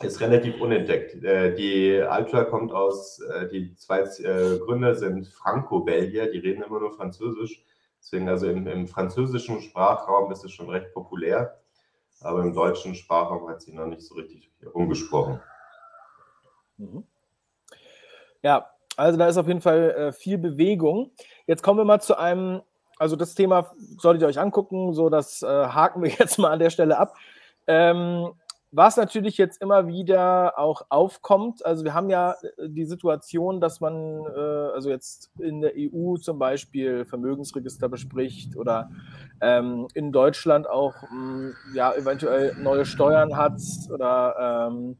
ist 0.04 0.20
relativ 0.20 0.60
unentdeckt. 0.60 1.22
Äh, 1.22 1.54
die 1.54 2.00
Ultra 2.00 2.44
kommt 2.44 2.72
aus, 2.72 3.20
äh, 3.20 3.48
die 3.48 3.74
zwei 3.76 4.02
Gründer 4.02 4.94
sind 4.94 5.28
Franco-Belgier, 5.28 6.30
die 6.30 6.38
reden 6.38 6.62
immer 6.62 6.80
nur 6.80 6.92
Französisch. 6.92 7.64
Deswegen 8.02 8.28
also 8.28 8.48
im, 8.48 8.66
im 8.66 8.88
französischen 8.88 9.60
Sprachraum 9.60 10.32
ist 10.32 10.44
es 10.44 10.50
schon 10.50 10.68
recht 10.68 10.92
populär, 10.92 11.60
aber 12.20 12.42
im 12.42 12.52
deutschen 12.52 12.96
Sprachraum 12.96 13.48
hat 13.48 13.62
sie 13.62 13.72
noch 13.72 13.86
nicht 13.86 14.02
so 14.02 14.16
richtig 14.16 14.50
umgesprochen. 14.72 15.40
Mhm. 16.78 17.04
Ja, 18.42 18.70
also 18.96 19.18
da 19.18 19.28
ist 19.28 19.36
auf 19.36 19.46
jeden 19.46 19.60
Fall 19.60 19.90
äh, 19.90 20.12
viel 20.12 20.36
Bewegung. 20.36 21.12
Jetzt 21.46 21.62
kommen 21.62 21.78
wir 21.78 21.84
mal 21.84 22.00
zu 22.00 22.18
einem, 22.18 22.62
also 22.98 23.14
das 23.14 23.34
Thema 23.34 23.72
solltet 23.98 24.22
ihr 24.22 24.28
euch 24.28 24.40
angucken, 24.40 24.94
so 24.94 25.08
das 25.08 25.42
äh, 25.42 25.46
haken 25.46 26.02
wir 26.02 26.10
jetzt 26.18 26.38
mal 26.38 26.50
an 26.50 26.58
der 26.58 26.70
Stelle 26.70 26.98
ab. 26.98 27.14
Ähm, 27.68 28.32
was 28.72 28.96
natürlich 28.96 29.36
jetzt 29.36 29.60
immer 29.60 29.86
wieder 29.86 30.58
auch 30.58 30.86
aufkommt, 30.88 31.64
also 31.64 31.84
wir 31.84 31.92
haben 31.92 32.08
ja 32.08 32.32
äh, 32.32 32.68
die 32.68 32.86
Situation, 32.86 33.60
dass 33.60 33.80
man 33.80 34.24
äh, 34.24 34.40
also 34.74 34.88
jetzt 34.88 35.30
in 35.38 35.60
der 35.60 35.72
EU 35.76 36.16
zum 36.16 36.38
Beispiel 36.38 37.04
Vermögensregister 37.04 37.90
bespricht 37.90 38.56
oder 38.56 38.90
ähm, 39.42 39.88
in 39.92 40.10
Deutschland 40.10 40.68
auch 40.68 40.94
mh, 41.02 41.10
hm, 41.10 41.54
ja 41.74 41.92
eventuell 41.92 42.56
neue 42.56 42.86
Steuern 42.86 43.36
hat 43.36 43.60
oder 43.90 44.68
ähm, 44.70 44.96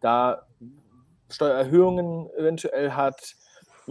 da 0.00 0.46
Steuererhöhungen 1.28 2.30
eventuell 2.38 2.92
hat. 2.92 3.34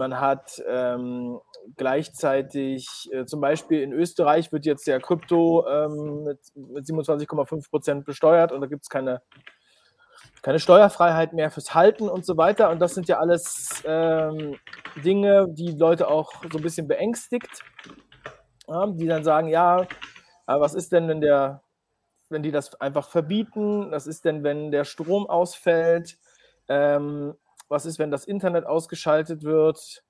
Man 0.02 0.18
hat 0.18 0.60
ähm, 0.66 1.38
gleichzeitig, 1.76 3.08
äh, 3.12 3.24
zum 3.24 3.40
Beispiel 3.40 3.82
in 3.82 3.92
Österreich 3.92 4.50
wird 4.50 4.66
jetzt 4.66 4.88
der 4.88 4.98
Krypto 4.98 5.64
ähm, 5.68 6.24
mit, 6.24 6.40
mit 6.56 6.84
27,5 6.84 7.70
Prozent 7.70 8.04
besteuert 8.04 8.50
und 8.50 8.60
da 8.60 8.66
gibt 8.66 8.82
es 8.82 8.88
keine, 8.88 9.22
keine 10.42 10.58
Steuerfreiheit 10.58 11.34
mehr 11.34 11.52
fürs 11.52 11.72
Halten 11.72 12.08
und 12.08 12.26
so 12.26 12.36
weiter. 12.36 12.70
Und 12.70 12.80
das 12.80 12.94
sind 12.94 13.06
ja 13.06 13.20
alles 13.20 13.80
ähm, 13.86 14.56
Dinge, 15.04 15.46
die 15.50 15.70
Leute 15.70 16.08
auch 16.08 16.32
so 16.50 16.58
ein 16.58 16.64
bisschen 16.64 16.88
beängstigt, 16.88 17.62
ja, 18.66 18.88
die 18.88 19.06
dann 19.06 19.22
sagen, 19.22 19.46
ja, 19.46 19.86
aber 20.46 20.64
was 20.64 20.74
ist 20.74 20.90
denn, 20.90 21.06
wenn 21.06 21.20
der, 21.20 21.62
wenn 22.28 22.42
die 22.42 22.50
das 22.50 22.74
einfach 22.80 23.08
verbieten? 23.08 23.92
Was 23.92 24.08
ist 24.08 24.24
denn, 24.24 24.42
wenn 24.42 24.72
der 24.72 24.82
Strom 24.82 25.30
ausfällt? 25.30 26.18
Ähm, 26.66 27.36
was 27.72 27.86
ist, 27.86 27.98
wenn 27.98 28.12
das 28.12 28.26
Internet 28.26 28.66
ausgeschaltet 28.66 29.42
wird 29.42 30.04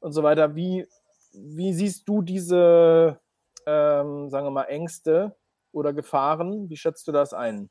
und 0.00 0.12
so 0.12 0.24
weiter. 0.24 0.56
Wie, 0.56 0.88
wie 1.32 1.72
siehst 1.72 2.08
du 2.08 2.22
diese, 2.22 3.20
ähm, 3.66 4.30
sagen 4.30 4.46
wir 4.46 4.50
mal, 4.50 4.64
Ängste 4.64 5.36
oder 5.70 5.92
Gefahren? 5.92 6.68
Wie 6.68 6.76
schätzt 6.76 7.06
du 7.06 7.12
das 7.12 7.32
ein? 7.32 7.70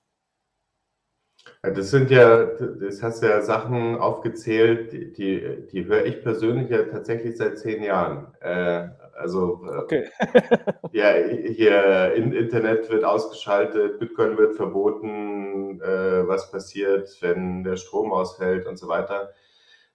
Ja, 1.64 1.72
das 1.72 1.90
sind 1.90 2.10
ja, 2.12 2.46
das 2.46 3.02
hast 3.02 3.24
ja 3.24 3.42
Sachen 3.42 3.98
aufgezählt, 3.98 4.94
die, 4.94 5.12
die, 5.12 5.86
höre 5.86 6.06
ich 6.06 6.22
persönlich 6.22 6.70
ja 6.70 6.84
tatsächlich 6.84 7.36
seit 7.36 7.58
zehn 7.58 7.84
Jahren. 7.84 8.34
Äh, 8.40 8.90
also 9.16 9.66
äh, 9.66 9.78
okay. 9.78 10.10
ja, 10.92 11.14
hier 11.14 12.14
in, 12.14 12.34
Internet 12.34 12.90
wird 12.90 13.04
ausgeschaltet, 13.04 14.00
Bitcoin 14.00 14.38
wird 14.38 14.56
verboten, 14.56 15.82
äh, 15.82 16.28
was 16.28 16.52
passiert, 16.52 17.10
wenn 17.22 17.64
der 17.64 17.78
Strom 17.78 18.12
ausfällt 18.12 18.66
und 18.66 18.78
so 18.78 18.88
weiter. 18.88 19.32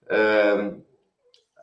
Ähm, 0.08 0.84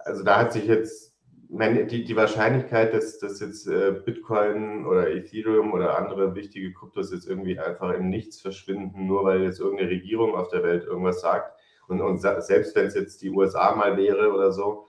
also 0.03 0.23
da 0.23 0.39
hat 0.39 0.53
sich 0.53 0.65
jetzt 0.65 1.15
meine, 1.49 1.85
die, 1.85 2.03
die 2.03 2.15
Wahrscheinlichkeit, 2.15 2.93
dass, 2.93 3.19
dass 3.19 3.39
jetzt 3.39 3.67
äh, 3.67 3.91
Bitcoin 3.91 4.85
oder 4.85 5.09
Ethereum 5.09 5.73
oder 5.73 5.97
andere 5.97 6.35
wichtige 6.35 6.73
Kryptos 6.73 7.11
jetzt 7.11 7.27
irgendwie 7.27 7.59
einfach 7.59 7.93
im 7.93 8.09
Nichts 8.09 8.41
verschwinden, 8.41 9.05
nur 9.07 9.23
weil 9.25 9.43
jetzt 9.43 9.59
irgendeine 9.59 9.89
Regierung 9.89 10.35
auf 10.35 10.49
der 10.49 10.63
Welt 10.63 10.83
irgendwas 10.85 11.21
sagt. 11.21 11.53
Und, 11.87 12.01
und 12.01 12.17
selbst 12.19 12.75
wenn 12.75 12.87
es 12.87 12.95
jetzt 12.95 13.21
die 13.21 13.29
USA 13.29 13.75
mal 13.75 13.95
wäre 13.97 14.33
oder 14.33 14.51
so, 14.51 14.87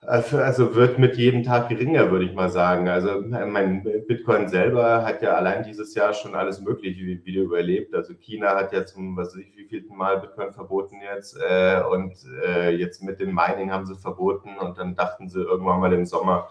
also, 0.00 0.38
also 0.38 0.74
wird 0.74 0.98
mit 0.98 1.16
jedem 1.16 1.42
Tag 1.42 1.68
geringer, 1.68 2.10
würde 2.10 2.26
ich 2.26 2.34
mal 2.34 2.48
sagen. 2.48 2.88
Also 2.88 3.22
mein 3.22 3.82
Bitcoin 4.06 4.48
selber 4.48 5.04
hat 5.04 5.22
ja 5.22 5.34
allein 5.34 5.64
dieses 5.64 5.94
Jahr 5.94 6.12
schon 6.12 6.34
alles 6.34 6.60
Mögliche 6.60 7.00
wieder 7.24 7.42
überlebt. 7.42 7.94
Also 7.94 8.14
China 8.14 8.54
hat 8.54 8.72
ja 8.72 8.84
zum, 8.86 9.16
was 9.16 9.34
weiß 9.34 9.42
ich, 9.42 9.56
wie 9.56 9.66
vielten 9.66 9.96
Mal 9.96 10.20
Bitcoin 10.20 10.52
verboten 10.52 11.00
jetzt. 11.00 11.36
Äh, 11.36 11.82
und 11.90 12.14
äh, 12.44 12.70
jetzt 12.76 13.02
mit 13.02 13.18
dem 13.18 13.34
Mining 13.34 13.72
haben 13.72 13.86
sie 13.86 13.96
verboten 13.96 14.56
und 14.58 14.78
dann 14.78 14.94
dachten 14.94 15.28
sie 15.28 15.40
irgendwann 15.40 15.80
mal 15.80 15.92
im 15.92 16.04
Sommer, 16.04 16.50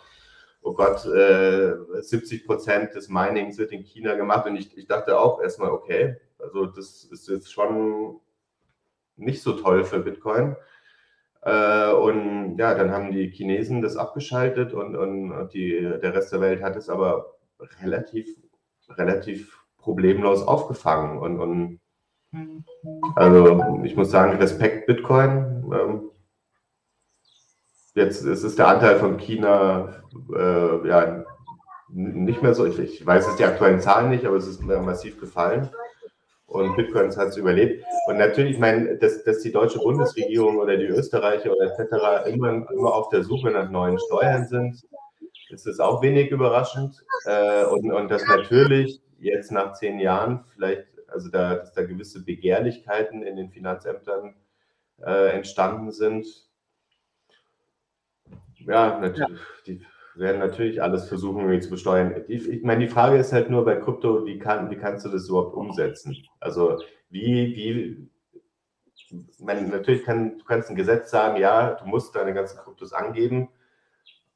oh 0.62 0.74
Gott, 0.74 1.06
äh, 1.06 1.76
70 2.02 2.46
Prozent 2.46 2.96
des 2.96 3.08
Minings 3.08 3.58
wird 3.58 3.72
in 3.72 3.84
China 3.84 4.16
gemacht. 4.16 4.48
Und 4.48 4.58
ich, 4.58 4.76
ich 4.78 4.88
dachte 4.88 5.18
auch 5.18 5.42
erstmal, 5.42 5.70
okay, 5.70 6.18
also 6.40 6.66
das 6.66 7.06
ist 7.06 7.30
jetzt 7.30 7.54
schon 7.54 8.20
nicht 9.16 9.42
so 9.42 9.54
toll 9.54 9.86
für 9.86 10.00
Bitcoin. 10.00 10.56
Äh, 11.46 11.92
und 11.92 12.58
ja, 12.58 12.74
dann 12.74 12.92
haben 12.92 13.12
die 13.12 13.30
Chinesen 13.30 13.82
das 13.82 13.98
abgeschaltet 13.98 14.74
und, 14.74 14.96
und 14.96 15.50
die, 15.50 15.80
der 16.02 16.14
Rest 16.14 16.34
der 16.34 16.42
Welt 16.42 16.64
hat 16.64 16.76
es 16.76 16.90
aber 16.90 17.36
relativ, 17.82 18.28
relativ 18.90 19.64
problemlos 19.78 20.42
aufgefangen. 20.42 21.20
Und, 21.20 21.40
und 21.40 21.80
also 23.16 23.80
ich 23.84 23.96
muss 23.96 24.10
sagen, 24.10 24.38
Respekt 24.38 24.88
Bitcoin. 24.88 25.72
Ähm, 25.72 26.12
jetzt 27.94 28.24
ist 28.24 28.44
es 28.44 28.56
der 28.56 28.68
Anteil 28.68 28.98
von 28.98 29.18
China 29.18 30.04
äh, 30.36 30.88
ja 30.88 31.24
nicht 31.90 32.42
mehr 32.42 32.56
so. 32.56 32.66
Ich, 32.66 32.80
ich 32.80 33.06
weiß 33.06 33.28
jetzt 33.28 33.40
die 33.40 33.46
aktuellen 33.46 33.80
Zahlen 33.80 34.10
nicht, 34.10 34.26
aber 34.26 34.38
es 34.38 34.48
ist 34.48 34.64
massiv 34.64 35.20
gefallen 35.20 35.70
und 36.56 36.76
Bitcoins 36.76 37.18
hat 37.18 37.30
es 37.30 37.38
überlebt. 37.38 37.84
Und 38.08 38.18
natürlich, 38.18 38.54
ich 38.54 38.60
meine, 38.60 38.98
dass, 38.98 39.24
dass 39.24 39.42
die 39.42 39.52
deutsche 39.52 39.80
Bundesregierung 39.80 40.58
oder 40.58 40.78
die 40.78 40.86
Österreicher 40.86 41.52
oder 41.56 41.78
etc. 41.78 42.30
Immer, 42.30 42.70
immer 42.72 42.94
auf 42.94 43.10
der 43.10 43.24
Suche 43.24 43.52
nach 43.52 43.70
neuen 43.70 44.00
Steuern 44.00 44.48
sind, 44.48 44.84
ist 45.50 45.68
es 45.68 45.80
auch 45.80 46.02
wenig 46.02 46.32
überraschend. 46.32 47.04
Äh, 47.26 47.66
und, 47.66 47.92
und 47.92 48.10
dass 48.10 48.26
natürlich 48.28 49.02
jetzt 49.20 49.52
nach 49.52 49.74
zehn 49.74 50.00
Jahren 50.00 50.44
vielleicht, 50.54 50.86
also 51.08 51.30
da, 51.30 51.56
dass 51.56 51.74
da 51.74 51.84
gewisse 51.84 52.24
Begehrlichkeiten 52.24 53.24
in 53.24 53.36
den 53.36 53.50
Finanzämtern 53.50 54.36
äh, 55.02 55.30
entstanden 55.30 55.92
sind. 55.92 56.26
Ja, 58.60 59.00
natürlich. 59.00 59.40
Ja. 59.40 59.46
Die, 59.68 59.86
werden 60.18 60.40
natürlich 60.40 60.82
alles 60.82 61.08
versuchen, 61.08 61.42
irgendwie 61.42 61.60
zu 61.60 61.70
besteuern. 61.70 62.24
Ich 62.28 62.64
meine, 62.64 62.86
die 62.86 62.92
Frage 62.92 63.18
ist 63.18 63.34
halt 63.34 63.50
nur 63.50 63.66
bei 63.66 63.76
Krypto, 63.76 64.26
wie, 64.26 64.40
kann, 64.40 64.70
wie 64.70 64.78
kannst 64.78 65.06
du 65.06 65.10
das 65.10 65.28
überhaupt 65.28 65.56
umsetzen? 65.56 66.16
Also 66.40 66.80
wie, 67.10 67.56
wie, 67.56 68.10
meine, 69.40 69.68
natürlich 69.68 70.04
kann, 70.04 70.38
du 70.38 70.46
kannst 70.46 70.70
ein 70.70 70.76
Gesetz 70.76 71.12
sagen, 71.12 71.40
ja, 71.40 71.74
du 71.74 71.86
musst 71.86 72.16
deine 72.16 72.34
ganzen 72.34 72.58
Kryptos 72.58 72.94
angeben, 72.94 73.50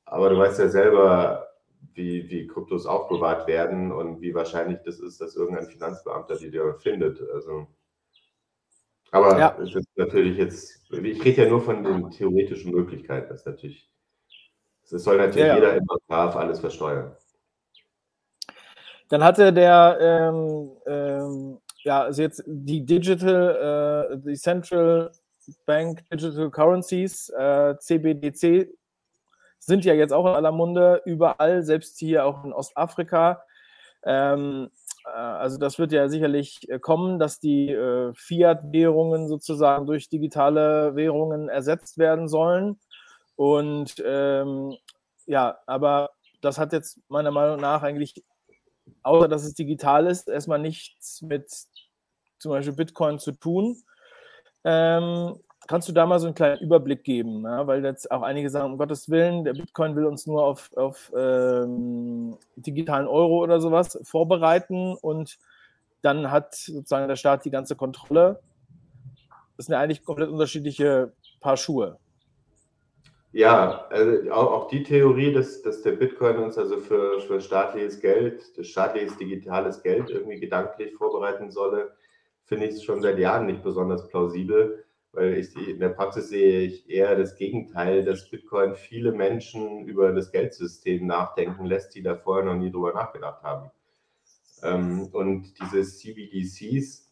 aber 0.06 0.30
du 0.30 0.38
weißt 0.38 0.60
ja 0.60 0.70
selber, 0.70 1.48
wie, 1.94 2.30
wie 2.30 2.48
Kryptos 2.48 2.86
aufbewahrt 2.86 3.48
werden 3.48 3.92
und 3.92 4.22
wie 4.22 4.34
wahrscheinlich 4.34 4.80
das 4.86 5.00
ist, 5.00 5.22
dass 5.22 5.36
irgendein 5.36 5.68
Finanzbeamter 5.68 6.38
die 6.38 6.52
dir 6.52 6.76
findet. 6.80 7.22
Also, 7.34 7.68
aber 9.12 9.40
ja. 9.40 9.56
das 9.58 9.76
ist 9.76 9.88
natürlich 9.96 10.38
jetzt, 10.38 10.92
ich 10.92 11.26
rede 11.26 11.44
ja 11.44 11.50
nur 11.50 11.62
von 11.62 11.84
den 11.84 12.12
theoretischen 12.12 12.72
Möglichkeiten, 12.72 13.30
das 13.30 13.42
ist 13.42 13.48
natürlich 13.48 13.89
es 14.92 15.04
soll 15.04 15.18
natürlich 15.18 15.48
ja, 15.48 15.56
jeder 15.56 15.76
immer 15.76 15.98
brav 16.08 16.36
alles 16.36 16.60
versteuern. 16.60 17.16
Dann 19.10 19.24
hatte 19.24 19.52
der, 19.52 19.98
ähm, 20.00 20.72
ähm, 20.86 21.60
ja, 21.84 22.04
also 22.04 22.22
jetzt 22.22 22.44
die 22.46 22.86
Digital, 22.86 24.12
äh, 24.14 24.18
die 24.20 24.36
Central 24.36 25.12
Bank 25.66 26.08
Digital 26.10 26.52
Currencies, 26.52 27.30
äh, 27.30 27.76
CBDC, 27.80 28.70
sind 29.60 29.86
ja 29.86 29.94
jetzt 29.94 30.14
auch 30.14 30.26
in 30.26 30.34
aller 30.34 30.52
Munde, 30.52 31.02
überall, 31.06 31.64
selbst 31.64 31.98
hier 32.00 32.26
auch 32.26 32.44
in 32.44 32.54
Ostafrika. 32.54 33.44
Ähm, 34.04 34.70
äh, 35.06 35.10
also 35.10 35.58
das 35.58 35.80
wird 35.80 35.92
ja 35.92 36.08
sicherlich 36.08 36.70
äh, 36.70 36.80
kommen, 36.80 37.20
dass 37.20 37.40
die 37.40 37.70
äh, 37.70 38.14
Fiat-Währungen 38.14 39.28
sozusagen 39.28 39.86
durch 39.86 40.10
digitale 40.10 40.96
Währungen 40.96 41.50
ersetzt 41.50 41.98
werden 41.98 42.28
sollen. 42.28 42.80
Und 43.40 44.04
ähm, 44.06 44.76
ja, 45.26 45.60
aber 45.66 46.10
das 46.42 46.58
hat 46.58 46.74
jetzt 46.74 47.00
meiner 47.08 47.32
Meinung 47.32 47.62
nach 47.62 47.84
eigentlich, 47.84 48.22
außer 49.02 49.30
dass 49.30 49.46
es 49.46 49.54
digital 49.54 50.08
ist, 50.08 50.28
erstmal 50.28 50.60
nichts 50.60 51.22
mit 51.22 51.50
zum 52.38 52.52
Beispiel 52.52 52.74
Bitcoin 52.74 53.18
zu 53.18 53.32
tun. 53.32 53.78
Ähm, 54.66 55.40
kannst 55.70 55.88
du 55.88 55.94
da 55.94 56.06
mal 56.06 56.20
so 56.20 56.28
einen 56.28 56.36
kleinen 56.36 56.60
Überblick 56.60 57.06
geben? 57.06 57.44
Ja? 57.44 57.66
Weil 57.66 57.82
jetzt 57.86 58.12
auch 58.12 58.24
einige 58.24 58.50
sagen, 58.50 58.74
um 58.74 58.78
Gottes 58.78 59.10
Willen, 59.10 59.46
der 59.46 59.54
Bitcoin 59.54 59.96
will 59.96 60.06
uns 60.06 60.28
nur 60.28 60.44
auf, 60.44 60.70
auf 60.76 61.10
ähm, 61.16 62.38
digitalen 62.58 63.08
Euro 63.08 63.42
oder 63.42 63.62
sowas 63.62 63.98
vorbereiten 64.04 64.98
und 65.00 65.40
dann 66.02 66.30
hat 66.30 66.56
sozusagen 66.56 67.08
der 67.08 67.16
Staat 67.16 67.46
die 67.46 67.52
ganze 67.52 67.78
Kontrolle. 67.78 68.42
Das 69.56 69.68
sind 69.68 69.74
ja 69.76 69.80
eigentlich 69.80 70.04
komplett 70.04 70.28
unterschiedliche 70.28 71.14
Paar 71.40 71.56
Schuhe. 71.56 72.00
Ja, 73.32 73.86
also 73.90 74.32
auch, 74.32 74.52
auch, 74.52 74.68
die 74.70 74.82
Theorie, 74.82 75.32
dass, 75.32 75.62
dass 75.62 75.84
der 75.84 75.92
Bitcoin 75.92 76.38
uns 76.38 76.58
also 76.58 76.78
für, 76.78 77.22
für 77.22 77.40
staatliches 77.40 78.00
Geld, 78.00 78.58
das 78.58 78.68
staatliches 78.68 79.18
digitales 79.18 79.84
Geld 79.84 80.10
irgendwie 80.10 80.40
gedanklich 80.40 80.96
vorbereiten 80.96 81.52
solle, 81.52 81.96
finde 82.46 82.66
ich 82.66 82.84
schon 82.84 83.02
seit 83.02 83.20
Jahren 83.20 83.46
nicht 83.46 83.62
besonders 83.62 84.08
plausibel, 84.08 84.84
weil 85.12 85.38
ich 85.38 85.56
in 85.56 85.80
der 85.80 85.90
Praxis 85.90 86.30
sehe 86.30 86.62
ich 86.62 86.90
eher 86.90 87.16
das 87.16 87.36
Gegenteil, 87.36 88.04
dass 88.04 88.30
Bitcoin 88.32 88.76
viele 88.76 89.12
Menschen 89.12 89.86
über 89.86 90.12
das 90.12 90.32
Geldsystem 90.32 91.06
nachdenken 91.06 91.66
lässt, 91.66 91.94
die 91.94 92.02
da 92.02 92.16
vorher 92.16 92.46
noch 92.46 92.56
nie 92.56 92.72
drüber 92.72 92.94
nachgedacht 92.94 93.44
haben. 93.44 93.70
Ähm, 94.64 95.08
und 95.12 95.54
diese 95.60 95.84
CBDCs, 95.84 97.09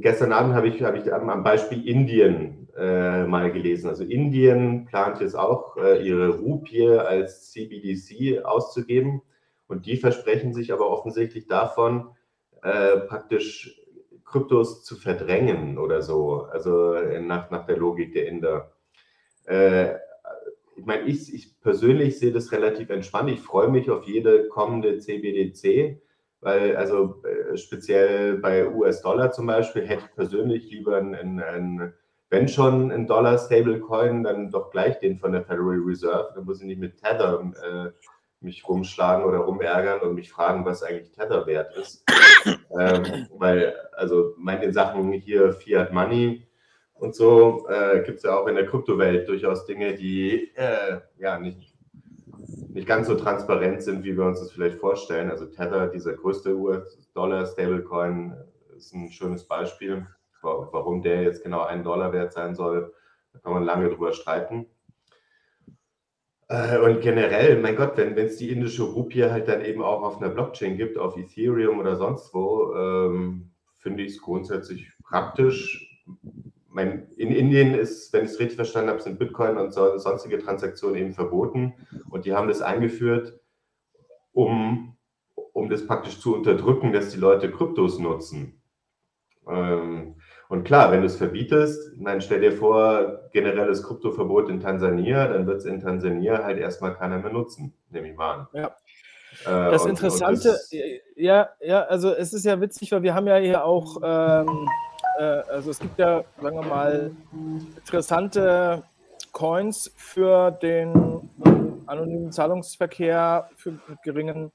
gestern 0.00 0.32
Abend 0.32 0.54
habe 0.54 0.68
ich, 0.68 0.82
habe 0.82 0.98
ich 0.98 1.12
am 1.12 1.42
Beispiel 1.42 1.86
Indien 1.86 2.68
äh, 2.76 3.24
mal 3.24 3.52
gelesen. 3.52 3.88
Also 3.88 4.04
Indien 4.04 4.86
plant 4.86 5.20
jetzt 5.20 5.36
auch, 5.36 5.76
äh, 5.76 6.06
ihre 6.06 6.38
Rupie 6.38 6.88
als 6.88 7.50
CBDC 7.50 8.44
auszugeben. 8.44 9.22
Und 9.68 9.86
die 9.86 9.96
versprechen 9.96 10.54
sich 10.54 10.72
aber 10.72 10.88
offensichtlich 10.88 11.46
davon, 11.46 12.08
äh, 12.62 12.98
praktisch 12.98 13.82
Kryptos 14.24 14.84
zu 14.84 14.96
verdrängen 14.96 15.78
oder 15.78 16.02
so. 16.02 16.44
Also 16.50 16.94
nach, 17.20 17.50
nach 17.50 17.66
der 17.66 17.76
Logik 17.76 18.12
der 18.12 18.28
Inder. 18.28 18.72
Äh, 19.44 19.94
ich 20.76 20.84
meine, 20.84 21.04
ich, 21.04 21.34
ich 21.34 21.60
persönlich 21.60 22.18
sehe 22.18 22.32
das 22.32 22.52
relativ 22.52 22.90
entspannt. 22.90 23.30
Ich 23.30 23.40
freue 23.40 23.68
mich 23.68 23.90
auf 23.90 24.04
jede 24.04 24.48
kommende 24.48 24.98
CBDC 24.98 26.00
weil 26.46 26.76
also 26.76 27.20
äh, 27.24 27.56
speziell 27.56 28.38
bei 28.38 28.68
US-Dollar 28.68 29.32
zum 29.32 29.46
Beispiel 29.46 29.84
hätte 29.84 30.04
ich 30.04 30.14
persönlich 30.14 30.70
lieber 30.70 30.96
einen, 30.96 31.42
einen 31.42 31.92
wenn 32.30 32.46
schon 32.46 32.92
ein 32.92 33.08
Dollar-Stablecoin, 33.08 34.22
dann 34.22 34.52
doch 34.52 34.70
gleich 34.70 35.00
den 35.00 35.18
von 35.18 35.32
der 35.32 35.42
Federal 35.42 35.80
Reserve. 35.84 36.30
Dann 36.36 36.44
muss 36.44 36.60
ich 36.60 36.66
nicht 36.66 36.78
mit 36.78 37.02
Tether 37.02 37.52
äh, 37.64 37.90
mich 38.40 38.68
rumschlagen 38.68 39.24
oder 39.24 39.38
rumärgern 39.38 40.02
und 40.02 40.14
mich 40.14 40.30
fragen, 40.30 40.64
was 40.64 40.84
eigentlich 40.84 41.10
Tether 41.10 41.48
wert 41.48 41.76
ist. 41.76 42.04
ähm, 42.78 43.26
weil, 43.36 43.74
also 43.96 44.34
meint 44.38 44.72
Sachen 44.72 45.10
hier 45.14 45.52
Fiat 45.52 45.92
Money 45.92 46.46
und 46.94 47.16
so 47.16 47.66
äh, 47.68 48.02
gibt 48.04 48.18
es 48.18 48.22
ja 48.22 48.38
auch 48.38 48.46
in 48.46 48.54
der 48.54 48.66
Kryptowelt 48.66 49.28
durchaus 49.28 49.66
Dinge, 49.66 49.94
die 49.94 50.52
äh, 50.54 51.00
ja 51.18 51.40
nicht 51.40 51.65
nicht 52.76 52.86
ganz 52.86 53.06
so 53.06 53.14
transparent 53.14 53.82
sind, 53.82 54.04
wie 54.04 54.18
wir 54.18 54.26
uns 54.26 54.38
das 54.38 54.52
vielleicht 54.52 54.76
vorstellen. 54.76 55.30
Also 55.30 55.46
Tether, 55.46 55.86
dieser 55.86 56.12
größte 56.12 56.54
US-Dollar-Stablecoin, 56.54 58.36
ist 58.76 58.92
ein 58.92 59.10
schönes 59.10 59.44
Beispiel. 59.44 60.06
Warum 60.42 61.00
der 61.00 61.22
jetzt 61.22 61.42
genau 61.42 61.62
einen 61.62 61.82
Dollar 61.82 62.12
wert 62.12 62.34
sein 62.34 62.54
soll, 62.54 62.92
da 63.32 63.38
kann 63.38 63.54
man 63.54 63.64
lange 63.64 63.88
drüber 63.88 64.12
streiten. 64.12 64.66
Äh, 66.48 66.78
und 66.78 67.00
generell, 67.00 67.58
mein 67.62 67.76
Gott, 67.76 67.96
wenn 67.96 68.14
es 68.18 68.36
die 68.36 68.50
indische 68.50 68.82
Rupie 68.82 69.24
halt 69.24 69.48
dann 69.48 69.64
eben 69.64 69.82
auch 69.82 70.02
auf 70.02 70.18
einer 70.18 70.28
Blockchain 70.28 70.76
gibt, 70.76 70.98
auf 70.98 71.16
Ethereum 71.16 71.78
oder 71.78 71.96
sonst 71.96 72.34
wo, 72.34 72.74
ähm, 72.74 73.52
finde 73.78 74.02
ich 74.02 74.12
es 74.12 74.20
grundsätzlich 74.20 74.92
praktisch 75.02 76.04
mein, 76.76 77.08
in 77.16 77.32
Indien 77.32 77.72
ist, 77.72 78.12
wenn 78.12 78.26
ich 78.26 78.32
es 78.32 78.38
richtig 78.38 78.56
verstanden 78.56 78.90
habe, 78.90 79.00
sind 79.00 79.18
Bitcoin 79.18 79.56
und 79.56 79.72
so, 79.72 79.96
sonstige 79.96 80.36
Transaktionen 80.36 80.96
eben 80.96 81.14
verboten. 81.14 81.72
Und 82.10 82.26
die 82.26 82.34
haben 82.34 82.48
das 82.48 82.60
eingeführt, 82.60 83.40
um, 84.32 84.94
um 85.54 85.70
das 85.70 85.86
praktisch 85.86 86.20
zu 86.20 86.34
unterdrücken, 86.34 86.92
dass 86.92 87.08
die 87.08 87.18
Leute 87.18 87.50
Kryptos 87.50 87.98
nutzen. 87.98 88.60
Ähm, 89.48 90.16
und 90.50 90.64
klar, 90.64 90.92
wenn 90.92 91.00
du 91.00 91.06
es 91.06 91.16
verbietest, 91.16 91.94
dann 91.98 92.20
stell 92.20 92.42
dir 92.42 92.52
vor, 92.52 93.30
generelles 93.32 93.82
Kryptoverbot 93.82 94.50
in 94.50 94.60
Tansania, 94.60 95.28
dann 95.28 95.46
wird 95.46 95.60
es 95.60 95.64
in 95.64 95.80
Tansania 95.80 96.44
halt 96.44 96.58
erstmal 96.58 96.94
keiner 96.94 97.18
mehr 97.20 97.32
nutzen, 97.32 97.72
nehme 97.88 98.10
ich 98.10 98.16
mal 98.16 98.34
an. 98.34 98.48
Ja. 98.52 98.66
Äh, 99.46 99.70
das 99.70 99.82
und, 99.82 99.90
Interessante, 99.92 100.34
und 100.34 100.44
das, 100.44 100.70
ja, 101.16 101.48
ja, 101.60 101.84
also 101.84 102.12
es 102.12 102.34
ist 102.34 102.44
ja 102.44 102.60
witzig, 102.60 102.92
weil 102.92 103.02
wir 103.02 103.14
haben 103.14 103.26
ja 103.26 103.36
hier 103.36 103.64
auch 103.64 103.96
ähm, 104.02 104.68
äh, 104.68 104.86
also 105.22 105.70
es 105.70 105.78
gibt 105.78 105.98
ja, 105.98 106.24
sagen 106.40 106.56
wir 106.56 106.66
mal, 106.66 107.10
interessante 107.76 108.82
Coins 109.32 109.92
für 109.96 110.50
den 110.50 111.30
anonymen 111.86 112.32
Zahlungsverkehr 112.32 113.48
für, 113.56 113.72
mit 113.72 114.02
geringen 114.02 114.52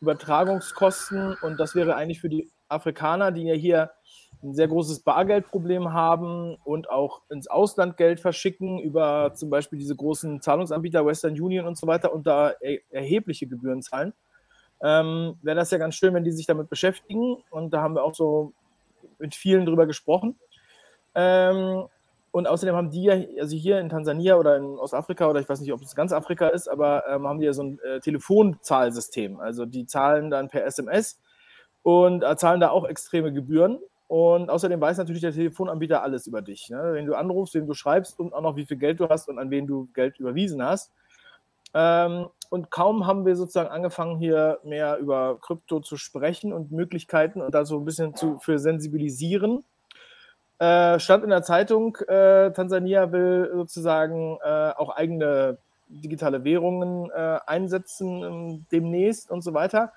Übertragungskosten. 0.00 1.36
Und 1.42 1.58
das 1.58 1.74
wäre 1.74 1.96
eigentlich 1.96 2.20
für 2.20 2.28
die 2.28 2.50
Afrikaner, 2.68 3.32
die 3.32 3.44
ja 3.44 3.54
hier 3.54 3.90
ein 4.42 4.54
sehr 4.54 4.68
großes 4.68 5.00
Bargeldproblem 5.00 5.92
haben 5.92 6.56
und 6.64 6.90
auch 6.90 7.22
ins 7.30 7.48
Ausland 7.48 7.96
Geld 7.96 8.20
verschicken 8.20 8.78
über 8.78 9.32
zum 9.34 9.48
Beispiel 9.48 9.78
diese 9.78 9.96
großen 9.96 10.42
Zahlungsanbieter 10.42 11.06
Western 11.06 11.40
Union 11.40 11.66
und 11.66 11.78
so 11.78 11.86
weiter 11.86 12.12
und 12.12 12.26
da 12.26 12.50
er 12.60 12.80
erhebliche 12.90 13.46
Gebühren 13.46 13.80
zahlen. 13.80 14.12
Ähm, 14.82 15.38
wäre 15.42 15.56
das 15.56 15.70
ja 15.70 15.78
ganz 15.78 15.94
schön, 15.94 16.12
wenn 16.12 16.24
die 16.24 16.32
sich 16.32 16.46
damit 16.46 16.68
beschäftigen. 16.68 17.36
Und 17.50 17.72
da 17.72 17.80
haben 17.80 17.94
wir 17.94 18.04
auch 18.04 18.14
so 18.14 18.52
mit 19.18 19.34
vielen 19.34 19.66
drüber 19.66 19.86
gesprochen. 19.86 20.38
Ähm, 21.14 21.84
und 22.34 22.48
außerdem 22.48 22.74
haben 22.74 22.90
die 22.90 23.04
ja, 23.04 23.14
also 23.40 23.56
hier 23.56 23.78
in 23.78 23.88
Tansania 23.88 24.36
oder 24.36 24.56
in 24.56 24.64
Ostafrika 24.64 25.28
oder 25.28 25.38
ich 25.38 25.48
weiß 25.48 25.60
nicht, 25.60 25.72
ob 25.72 25.80
es 25.80 25.94
ganz 25.94 26.12
Afrika 26.12 26.48
ist, 26.48 26.66
aber 26.66 27.04
ähm, 27.08 27.28
haben 27.28 27.38
die 27.38 27.46
ja 27.46 27.52
so 27.52 27.62
ein 27.62 27.78
äh, 27.78 28.00
Telefonzahlsystem. 28.00 29.38
Also 29.38 29.66
die 29.66 29.86
zahlen 29.86 30.30
dann 30.30 30.48
per 30.48 30.64
SMS 30.64 31.20
und 31.84 32.24
äh, 32.24 32.36
zahlen 32.36 32.60
da 32.60 32.70
auch 32.70 32.86
extreme 32.86 33.32
Gebühren. 33.32 33.78
Und 34.08 34.50
außerdem 34.50 34.80
weiß 34.80 34.98
natürlich 34.98 35.22
der 35.22 35.32
Telefonanbieter 35.32 36.02
alles 36.02 36.26
über 36.26 36.42
dich. 36.42 36.70
Ne? 36.70 36.90
Wenn 36.94 37.06
du 37.06 37.14
anrufst, 37.14 37.54
wem 37.54 37.66
du 37.66 37.74
schreibst 37.74 38.18
und 38.18 38.32
auch 38.34 38.42
noch 38.42 38.56
wie 38.56 38.66
viel 38.66 38.78
Geld 38.78 38.98
du 38.98 39.08
hast 39.08 39.28
und 39.28 39.38
an 39.38 39.50
wen 39.50 39.68
du 39.68 39.88
Geld 39.94 40.18
überwiesen 40.18 40.62
hast. 40.62 40.92
Ähm, 41.72 42.26
und 42.54 42.70
kaum 42.70 43.04
haben 43.04 43.26
wir 43.26 43.34
sozusagen 43.34 43.68
angefangen, 43.68 44.16
hier 44.16 44.60
mehr 44.62 44.98
über 44.98 45.40
Krypto 45.40 45.80
zu 45.80 45.96
sprechen 45.96 46.52
und 46.52 46.70
Möglichkeiten 46.70 47.42
und 47.42 47.52
da 47.52 47.64
so 47.64 47.80
ein 47.80 47.84
bisschen 47.84 48.14
zu, 48.14 48.38
für 48.38 48.60
sensibilisieren. 48.60 49.64
Äh, 50.60 51.00
stand 51.00 51.24
in 51.24 51.30
der 51.30 51.42
Zeitung, 51.42 51.96
äh, 52.06 52.52
Tansania 52.52 53.10
will 53.10 53.50
sozusagen 53.52 54.38
äh, 54.44 54.70
auch 54.76 54.90
eigene 54.90 55.58
digitale 55.88 56.44
Währungen 56.44 57.10
äh, 57.10 57.40
einsetzen 57.44 58.22
ähm, 58.22 58.66
demnächst 58.70 59.32
und 59.32 59.42
so 59.42 59.52
weiter. 59.52 59.92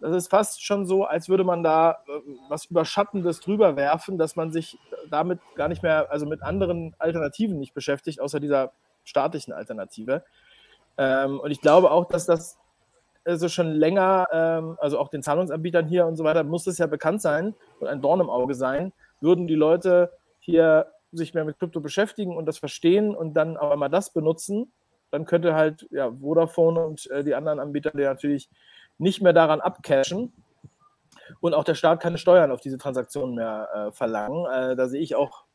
Das 0.00 0.14
ist 0.14 0.28
fast 0.28 0.64
schon 0.64 0.86
so, 0.86 1.06
als 1.06 1.28
würde 1.28 1.42
man 1.42 1.64
da 1.64 2.04
äh, 2.06 2.20
was 2.48 2.66
Überschattendes 2.66 3.40
drüber 3.40 3.74
werfen, 3.74 4.16
dass 4.16 4.36
man 4.36 4.52
sich 4.52 4.78
damit 5.10 5.40
gar 5.56 5.66
nicht 5.66 5.82
mehr, 5.82 6.08
also 6.08 6.24
mit 6.24 6.40
anderen 6.40 6.94
Alternativen 6.98 7.58
nicht 7.58 7.74
beschäftigt, 7.74 8.20
außer 8.20 8.38
dieser 8.38 8.70
staatlichen 9.02 9.52
Alternative. 9.52 10.22
Ähm, 10.98 11.40
und 11.40 11.50
ich 11.50 11.60
glaube 11.60 11.90
auch, 11.90 12.06
dass 12.06 12.26
das 12.26 12.58
also 13.24 13.48
schon 13.48 13.72
länger, 13.72 14.28
ähm, 14.32 14.76
also 14.80 14.98
auch 14.98 15.08
den 15.08 15.22
Zahlungsanbietern 15.22 15.86
hier 15.86 16.06
und 16.06 16.16
so 16.16 16.24
weiter, 16.24 16.44
muss 16.44 16.66
es 16.66 16.78
ja 16.78 16.86
bekannt 16.86 17.20
sein 17.20 17.54
und 17.80 17.88
ein 17.88 18.00
Dorn 18.00 18.20
im 18.20 18.30
Auge 18.30 18.54
sein, 18.54 18.92
würden 19.20 19.46
die 19.46 19.54
Leute 19.54 20.12
hier 20.38 20.86
sich 21.12 21.34
mehr 21.34 21.44
mit 21.44 21.58
Krypto 21.58 21.80
beschäftigen 21.80 22.36
und 22.36 22.46
das 22.46 22.58
verstehen 22.58 23.14
und 23.14 23.34
dann 23.34 23.56
auch 23.56 23.70
einmal 23.70 23.90
das 23.90 24.12
benutzen, 24.12 24.72
dann 25.10 25.24
könnte 25.24 25.54
halt 25.54 25.86
ja, 25.90 26.10
Vodafone 26.12 26.84
und 26.84 27.10
äh, 27.10 27.24
die 27.24 27.34
anderen 27.34 27.58
Anbieter 27.58 27.90
die 27.90 28.02
natürlich 28.02 28.48
nicht 28.98 29.22
mehr 29.22 29.32
daran 29.32 29.60
abcashen 29.60 30.32
und 31.40 31.54
auch 31.54 31.64
der 31.64 31.74
Staat 31.74 32.00
keine 32.00 32.18
Steuern 32.18 32.50
auf 32.50 32.60
diese 32.60 32.78
Transaktionen 32.78 33.34
mehr 33.34 33.68
äh, 33.74 33.92
verlangen. 33.92 34.46
Äh, 34.46 34.76
da 34.76 34.88
sehe 34.88 35.00
ich 35.00 35.16
auch 35.16 35.45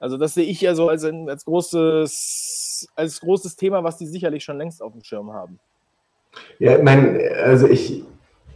also 0.00 0.16
das 0.16 0.34
sehe 0.34 0.44
ich 0.44 0.60
ja 0.60 0.74
so 0.74 0.88
als, 0.88 1.04
ein, 1.04 1.28
als, 1.28 1.44
großes, 1.44 2.88
als 2.94 3.20
großes 3.20 3.56
Thema, 3.56 3.84
was 3.84 3.96
die 3.96 4.06
sicherlich 4.06 4.44
schon 4.44 4.58
längst 4.58 4.82
auf 4.82 4.92
dem 4.92 5.02
Schirm 5.02 5.32
haben. 5.32 5.58
Ja, 6.58 6.76
ich 6.76 6.82
meine, 6.82 7.20
also 7.42 7.66
ich, 7.66 8.04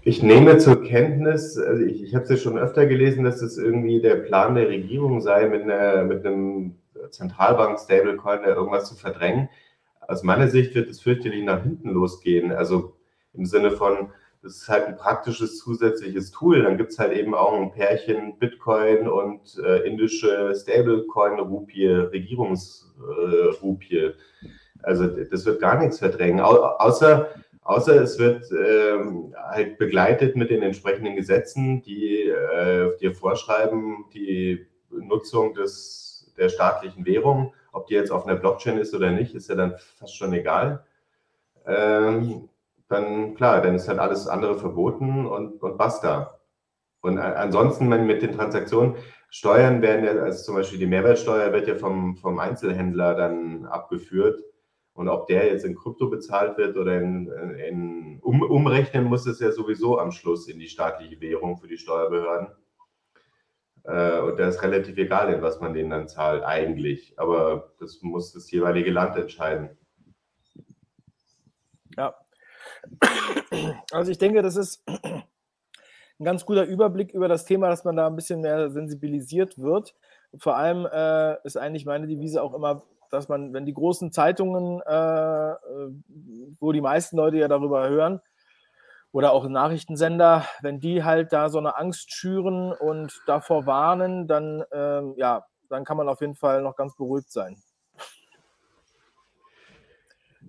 ich 0.03 0.23
nehme 0.23 0.59
zur 0.59 0.83
Kenntnis, 0.83 1.57
also 1.59 1.83
ich, 1.83 2.03
ich 2.03 2.15
habe 2.15 2.25
es 2.25 2.31
ja 2.31 2.37
schon 2.37 2.59
öfter 2.59 2.87
gelesen, 2.87 3.25
dass 3.25 3.43
es 3.43 3.59
irgendwie 3.59 4.01
der 4.01 4.17
Plan 4.17 4.55
der 4.55 4.69
Regierung 4.69 5.21
sei, 5.21 5.49
mit, 5.49 5.63
einer, 5.63 6.05
mit 6.05 6.25
einem 6.25 6.77
Zentralbank-Stablecoin 7.11 8.45
irgendwas 8.45 8.89
zu 8.89 8.95
verdrängen. 8.95 9.49
Aus 10.07 10.23
meiner 10.23 10.49
Sicht 10.49 10.75
wird 10.75 10.91
es 10.91 11.01
fürchterlich 11.01 11.45
nach 11.45 11.63
hinten 11.63 11.91
losgehen. 11.91 12.53
Also 12.53 12.95
im 13.33 13.47
Sinne 13.47 13.71
von, 13.71 14.11
das 14.43 14.57
ist 14.57 14.69
halt 14.69 14.87
ein 14.87 14.97
praktisches 14.97 15.59
zusätzliches 15.59 16.31
Tool. 16.31 16.63
Dann 16.63 16.79
gibt 16.79 16.93
es 16.93 16.99
halt 16.99 17.13
eben 17.13 17.35
auch 17.35 17.53
ein 17.53 17.73
Pärchen 17.73 18.39
Bitcoin 18.39 19.07
und 19.07 19.59
äh, 19.65 19.87
indische 19.87 20.55
Stablecoin-Rupie, 20.55 21.87
Regierungsrupie. 21.87 23.97
Äh, 23.97 24.15
also 24.83 25.07
das 25.07 25.45
wird 25.45 25.61
gar 25.61 25.79
nichts 25.79 25.99
verdrängen, 25.99 26.41
Au 26.41 26.55
außer, 26.55 27.29
außer 27.61 28.01
es 28.01 28.19
wird 28.19 28.51
ähm, 28.51 29.35
halt 29.37 29.77
begleitet 29.77 30.37
mit 30.37 30.49
den 30.49 30.63
entsprechenden 30.63 31.17
Gesetzen, 31.17 31.83
die 31.83 32.29
äh, 32.29 32.97
dir 32.99 33.15
vorschreiben, 33.15 34.07
die 34.15 34.67
Nutzung 34.91 35.53
des 35.53 36.33
der 36.39 36.49
staatlichen 36.49 37.05
Währung. 37.05 37.53
Ob 37.73 37.87
die 37.87 37.95
jetzt 37.95 38.11
auf 38.11 38.27
einer 38.27 38.37
Blockchain 38.37 38.79
ist 38.79 38.95
oder 38.95 39.11
nicht, 39.11 39.35
ist 39.35 39.49
ja 39.49 39.55
dann 39.55 39.75
fast 39.99 40.17
schon 40.17 40.33
egal. 40.33 40.85
Ähm, 41.67 42.49
dann 42.91 43.35
klar, 43.35 43.63
dann 43.63 43.75
ist 43.75 43.89
halt 43.89 43.99
alles 43.99 44.27
andere 44.27 44.59
verboten 44.59 45.27
und, 45.27 45.63
und 45.63 45.79
basta. 45.79 46.41
Und 47.01 47.19
ansonsten 47.19 47.89
mit 47.89 48.23
den 48.23 48.33
Transaktionen, 48.33 48.97
Steuern 49.31 49.81
werden 49.81 50.05
ja, 50.05 50.13
also 50.23 50.45
zum 50.45 50.57
Beispiel 50.57 50.79
die 50.79 50.87
Mehrwertsteuer 50.87 51.53
wird 51.53 51.69
ja 51.69 51.77
vom, 51.77 52.17
vom 52.17 52.39
Einzelhändler 52.41 53.15
dann 53.15 53.65
abgeführt. 53.65 54.43
Und 54.93 55.09
ob 55.09 55.29
der 55.29 55.47
jetzt 55.47 55.65
in 55.65 55.77
Krypto 55.77 56.11
bezahlt 56.11 56.59
wird 56.59 56.77
oder 56.77 57.01
in, 57.01 57.31
in 57.69 58.19
um, 58.23 58.43
umrechnen 58.43 59.05
muss 59.05 59.25
es 59.27 59.39
ja 59.39 59.53
sowieso 59.53 59.99
am 59.99 60.11
Schluss 60.11 60.49
in 60.49 60.59
die 60.59 60.69
staatliche 60.69 61.21
Währung 61.21 61.57
für 61.57 61.69
die 61.69 61.79
Steuerbehörden. 61.79 62.49
Äh, 63.85 64.21
und 64.21 64.39
da 64.39 64.49
ist 64.49 64.63
relativ 64.63 64.99
egal, 64.99 65.33
in 65.33 65.43
was 65.43 65.61
man 65.61 65.75
denen 65.75 65.91
dann 65.91 66.09
zahlt, 66.09 66.43
eigentlich. 66.43 67.15
Aber 67.17 67.73
das 67.79 68.03
muss 68.03 68.33
das 68.33 68.51
jeweilige 68.51 68.91
Land 68.91 69.17
entscheiden. 69.17 69.71
Ja. 71.97 72.15
Also 73.93 74.11
ich 74.11 74.19
denke, 74.19 74.43
das 74.43 74.57
ist 74.57 74.85
ein 75.05 76.25
ganz 76.25 76.47
guter 76.47 76.65
Überblick 76.65 77.13
über 77.13 77.29
das 77.29 77.45
Thema, 77.45 77.69
dass 77.69 77.85
man 77.85 77.97
da 77.97 78.07
ein 78.07 78.17
bisschen 78.17 78.41
mehr 78.41 78.71
sensibilisiert 78.71 79.59
wird. 79.59 79.95
Vor 80.39 80.57
allem 80.57 80.87
äh, 80.87 81.45
ist 81.45 81.57
eigentlich 81.57 81.87
meine 81.87 82.07
Devise 82.07 82.43
auch 82.43 82.55
immer, 82.55 82.83
dass 83.11 83.29
man, 83.29 83.53
wenn 83.53 83.67
die 83.67 83.75
großen 83.75 84.13
Zeitungen, 84.13 84.81
äh, 84.87 85.51
äh, 85.51 85.57
wo 86.61 86.73
die 86.73 86.81
meisten 86.81 87.17
Leute 87.17 87.39
ja 87.39 87.49
darüber 87.49 87.89
hören, 87.89 88.21
oder 89.13 89.33
auch 89.33 89.49
Nachrichtensender, 89.49 90.47
wenn 90.63 90.79
die 90.79 91.03
halt 91.03 91.33
da 91.33 91.49
so 91.49 91.59
eine 91.59 91.77
Angst 91.77 92.13
schüren 92.13 92.73
und 92.73 93.21
davor 93.27 93.67
warnen, 93.67 94.29
dann, 94.29 94.63
ähm, 94.73 95.15
ja, 95.17 95.45
dann 95.69 95.85
kann 95.85 95.97
man 95.97 96.09
auf 96.09 96.21
jeden 96.21 96.37
Fall 96.37 96.63
noch 96.63 96.77
ganz 96.77 96.95
beruhigt 96.95 97.33
sein. 97.33 97.57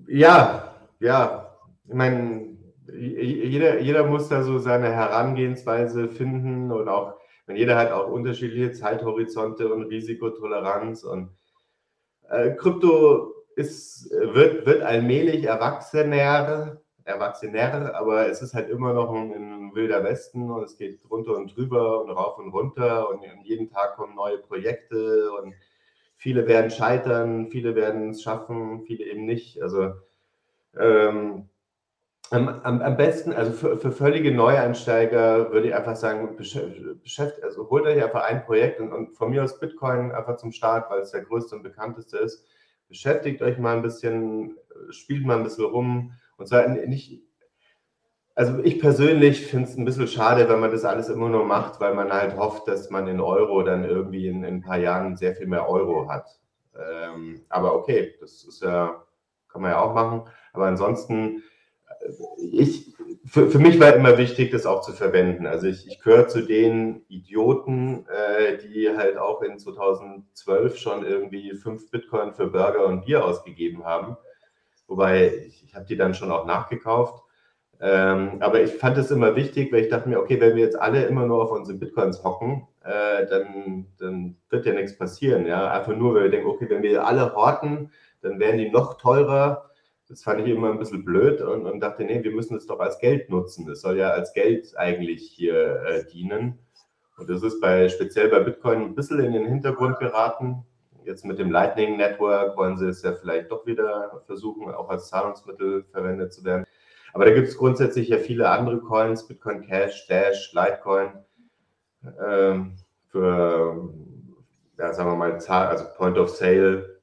Ja, 0.08 0.76
ja. 1.00 1.51
Ich 1.92 1.98
meine, 1.98 2.58
jeder, 2.88 3.82
jeder 3.82 4.06
muss 4.06 4.30
da 4.30 4.44
so 4.44 4.60
seine 4.60 4.94
Herangehensweise 4.94 6.08
finden 6.08 6.72
und 6.72 6.88
auch, 6.88 7.16
wenn 7.48 7.58
jeder 7.58 7.78
hat 7.78 7.92
auch 7.92 8.08
unterschiedliche 8.08 8.72
Zeithorizonte 8.72 9.74
und 9.74 9.84
Risikotoleranz 9.84 11.04
und 11.04 11.32
äh, 12.30 12.52
Krypto 12.52 13.34
ist, 13.58 14.10
wird, 14.10 14.66
wird 14.66 14.84
allmählich 14.84 15.44
erwachsener, 15.44 16.80
erwachsener, 17.04 17.94
aber 17.94 18.30
es 18.30 18.42
ist 18.42 18.54
halt 18.54 18.70
immer 18.70 18.94
noch 18.94 19.14
ein, 19.14 19.34
ein, 19.34 19.76
wilder 19.76 20.02
Westen 20.06 20.50
und 20.50 20.64
es 20.64 20.78
geht 20.78 21.04
drunter 21.10 21.36
und 21.36 21.54
drüber 21.54 22.02
und 22.02 22.12
rauf 22.12 22.38
und 22.38 22.54
runter 22.54 23.10
und 23.10 23.20
jeden 23.44 23.70
Tag 23.70 23.98
kommen 23.98 24.16
neue 24.16 24.38
Projekte 24.38 25.30
und 25.34 25.56
viele 26.16 26.48
werden 26.48 26.72
scheitern, 26.72 27.50
viele 27.52 27.76
werden 27.76 28.12
es 28.12 28.24
schaffen, 28.24 28.84
viele 28.86 29.04
eben 29.04 29.26
nicht. 29.26 29.62
Also 29.62 29.92
ähm, 30.80 31.50
am, 32.32 32.48
am, 32.48 32.82
am, 32.82 32.98
besten, 32.98 33.34
also 33.34 33.52
für, 33.52 33.78
für, 33.78 33.92
völlige 33.92 34.32
Neueinsteiger 34.32 35.52
würde 35.52 35.68
ich 35.68 35.76
einfach 35.76 35.98
sagen, 35.98 36.38
beschäftigt, 36.38 37.44
also 37.44 37.70
holt 37.70 37.86
euch 37.86 38.02
einfach 38.02 38.24
ein 38.24 38.46
Projekt 38.46 38.80
und, 38.80 38.94
und, 38.94 39.18
von 39.18 39.32
mir 39.32 39.44
aus 39.44 39.60
Bitcoin 39.60 40.12
einfach 40.12 40.38
zum 40.38 40.54
Start, 40.54 40.90
weil 40.90 41.02
es 41.02 41.12
der 41.12 41.22
größte 41.22 41.56
und 41.56 41.64
bekannteste 41.64 42.18
ist. 42.18 42.48
Beschäftigt 42.88 43.42
euch 43.42 43.58
mal 43.58 43.76
ein 43.76 43.82
bisschen, 43.82 44.58
spielt 44.90 45.26
mal 45.26 45.38
ein 45.38 45.44
bisschen 45.44 45.66
rum 45.66 46.14
und 46.38 46.48
zwar 46.48 46.68
nicht, 46.70 47.22
also 48.34 48.60
ich 48.64 48.80
persönlich 48.80 49.46
finde 49.48 49.68
es 49.70 49.78
ein 49.78 49.86
bisschen 49.86 50.08
schade, 50.08 50.48
wenn 50.48 50.62
man 50.62 50.72
das 50.72 50.86
alles 50.86 51.10
immer 51.10 51.28
nur 51.28 51.44
macht, 51.44 51.82
weil 51.82 51.94
man 51.94 52.14
halt 52.14 52.38
hofft, 52.38 52.66
dass 52.68 52.90
man 52.90 53.08
in 53.08 53.20
Euro 53.20 53.62
dann 53.62 53.84
irgendwie 53.84 54.30
in, 54.30 54.46
in 54.46 54.56
ein 54.56 54.62
paar 54.62 54.78
Jahren 54.78 55.18
sehr 55.18 55.36
viel 55.36 55.48
mehr 55.48 55.70
Euro 55.70 56.08
hat. 56.08 56.40
Ähm, 56.76 57.42
aber 57.50 57.76
okay, 57.76 58.16
das 58.22 58.46
ist 58.46 58.64
ja, 58.64 59.04
kann 59.50 59.62
man 59.62 59.72
ja 59.72 59.82
auch 59.82 59.94
machen. 59.94 60.24
Aber 60.54 60.68
ansonsten 60.68 61.44
ich, 62.52 62.94
für, 63.26 63.50
für 63.50 63.60
mich 63.60 63.80
war 63.80 63.94
immer 63.94 64.18
wichtig, 64.18 64.52
das 64.52 64.66
auch 64.66 64.82
zu 64.82 64.94
verwenden. 64.94 65.46
Also 65.46 65.68
ich, 65.68 65.88
ich 65.88 66.00
gehöre 66.00 66.28
zu 66.28 66.42
den 66.42 67.06
Idioten, 67.08 68.06
äh, 68.08 68.58
die 68.58 68.90
halt 68.96 69.18
auch 69.18 69.42
in 69.42 69.60
2012 69.60 70.78
schon 70.78 71.06
irgendwie 71.06 71.54
fünf 71.54 71.90
Bitcoin 71.92 72.34
für 72.34 72.48
Burger 72.48 72.86
und 72.86 73.06
Bier 73.06 73.26
ausgegeben 73.26 73.86
haben. 73.86 74.18
Wobei 74.88 75.34
ich, 75.48 75.64
ich 75.64 75.76
habe 75.76 75.86
die 75.86 75.96
dann 75.96 76.14
schon 76.14 76.32
auch 76.32 76.46
nachgekauft. 76.46 77.24
Ähm, 77.80 78.38
aber 78.42 78.62
ich 78.62 78.74
fand 78.74 78.98
es 78.98 79.10
immer 79.10 79.36
wichtig, 79.36 79.72
weil 79.72 79.82
ich 79.82 79.90
dachte 79.90 80.08
mir, 80.08 80.20
okay, 80.20 80.40
wenn 80.40 80.56
wir 80.56 80.64
jetzt 80.64 80.80
alle 80.80 81.06
immer 81.06 81.26
nur 81.26 81.44
auf 81.44 81.52
unsere 81.52 81.78
Bitcoins 81.78 82.24
hocken, 82.24 82.68
äh, 82.84 83.26
dann, 83.28 83.88
dann 83.98 84.38
wird 84.50 84.66
ja 84.66 84.74
nichts 84.74 84.98
passieren. 84.98 85.46
Ja? 85.48 85.72
Einfach 85.72 85.96
nur, 85.96 86.14
weil 86.14 86.24
wir 86.24 86.30
denken, 86.32 86.48
okay, 86.48 86.70
wenn 86.70 86.84
wir 86.84 87.08
alle 87.08 87.34
horten, 87.34 87.92
dann 88.22 88.40
werden 88.40 88.60
die 88.60 88.70
noch 88.70 89.00
teurer 89.00 89.71
das 90.12 90.24
fand 90.24 90.42
ich 90.42 90.48
immer 90.48 90.70
ein 90.70 90.78
bisschen 90.78 91.06
blöd 91.06 91.42
und, 91.42 91.66
und 91.66 91.80
dachte, 91.80 92.04
nee, 92.04 92.22
wir 92.22 92.32
müssen 92.32 92.58
es 92.58 92.66
doch 92.66 92.82
als 92.82 93.00
Geld 93.00 93.30
nutzen. 93.30 93.70
Es 93.70 93.80
soll 93.80 93.98
ja 93.98 94.10
als 94.10 94.34
Geld 94.34 94.78
eigentlich 94.78 95.32
hier 95.32 95.84
äh, 95.84 96.06
dienen. 96.06 96.60
Und 97.18 97.30
das 97.30 97.44
ist 97.44 97.62
bei, 97.62 97.88
speziell 97.88 98.28
bei 98.28 98.42
Bitcoin 98.42 98.82
ein 98.82 98.96
bisschen 98.96 99.22
in 99.22 99.32
den 99.32 99.46
Hintergrund 99.46 100.00
geraten. 100.00 100.66
Jetzt 101.06 101.24
mit 101.24 101.40
dem 101.40 101.50
Lightning 101.50 101.96
Network 101.96 102.58
wollen 102.58 102.78
sie 102.78 102.90
es 102.90 103.02
ja 103.04 103.14
vielleicht 103.14 103.52
doch 103.52 103.66
wieder 103.66 104.22
versuchen, 104.26 104.70
auch 104.74 104.90
als 104.90 105.08
Zahlungsmittel 105.08 105.86
verwendet 105.94 106.34
zu 106.34 106.44
werden. 106.44 106.66
Aber 107.14 107.24
da 107.24 107.32
gibt 107.32 107.48
es 107.48 107.58
grundsätzlich 107.58 108.10
ja 108.10 108.18
viele 108.18 108.50
andere 108.50 108.80
Coins, 108.80 109.26
Bitcoin 109.26 109.62
Cash, 109.62 110.08
Dash, 110.08 110.52
Litecoin, 110.54 111.14
ähm, 112.22 112.76
für, 113.08 113.90
ja, 114.78 114.94
sagen 114.94 115.10
wir 115.10 115.16
mal, 115.16 115.32
also 115.32 115.86
Point 115.96 116.18
of 116.18 116.30
Sale 116.30 117.00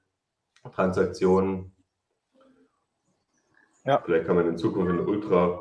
Transaktionen. 0.74 1.72
Ja. 3.88 4.02
Vielleicht 4.04 4.26
kann 4.26 4.36
man 4.36 4.46
in 4.46 4.58
Zukunft 4.58 4.90
in 4.90 5.00
Ultra 5.00 5.60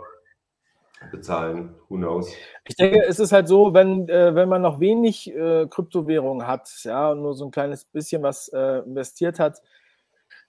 bezahlen, 1.12 1.74
who 1.88 1.96
knows. 1.96 2.30
Ich 2.68 2.76
denke, 2.76 3.02
es 3.06 3.20
ist 3.20 3.32
halt 3.32 3.48
so, 3.48 3.74
wenn, 3.74 4.10
äh, 4.10 4.36
wenn 4.36 4.50
man 4.50 4.62
noch 4.62 4.82
wenig 4.82 5.34
äh, 5.34 5.66
Kryptowährung 5.68 6.46
hat, 6.46 6.70
ja, 6.84 7.12
und 7.12 7.22
nur 7.22 7.36
so 7.36 7.46
ein 7.46 7.52
kleines 7.52 7.86
bisschen 7.86 8.24
was 8.24 8.50
äh, 8.50 8.80
investiert 8.80 9.40
hat, 9.40 9.62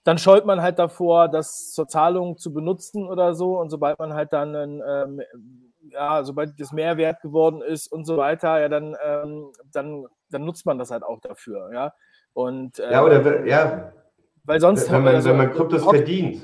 dann 0.02 0.18
scheut 0.18 0.44
man 0.44 0.60
halt 0.60 0.80
davor, 0.80 1.28
das 1.28 1.70
zur 1.72 1.86
Zahlung 1.86 2.36
zu 2.36 2.52
benutzen 2.52 3.06
oder 3.06 3.34
so. 3.34 3.60
Und 3.60 3.70
sobald 3.70 3.96
man 4.00 4.12
halt 4.12 4.32
dann, 4.32 4.54
ähm, 4.56 5.22
ja, 5.90 6.24
sobald 6.24 6.58
das 6.58 6.72
Mehrwert 6.72 7.20
geworden 7.20 7.62
ist 7.62 7.92
und 7.92 8.06
so 8.06 8.16
weiter, 8.16 8.58
ja, 8.60 8.68
dann, 8.68 8.96
ähm, 9.06 9.52
dann, 9.70 10.06
dann 10.30 10.44
nutzt 10.44 10.66
man 10.66 10.78
das 10.78 10.90
halt 10.90 11.04
auch 11.04 11.20
dafür, 11.20 11.70
ja. 11.72 11.92
Und, 12.32 12.78
ja, 12.78 13.04
oder 13.04 13.46
ja, 13.46 13.92
weil 14.42 14.58
sonst 14.58 14.90
wenn 14.90 15.04
man, 15.04 15.14
also, 15.14 15.30
wenn 15.30 15.36
man 15.36 15.52
Kryptos 15.52 15.84
verdient 15.84 16.42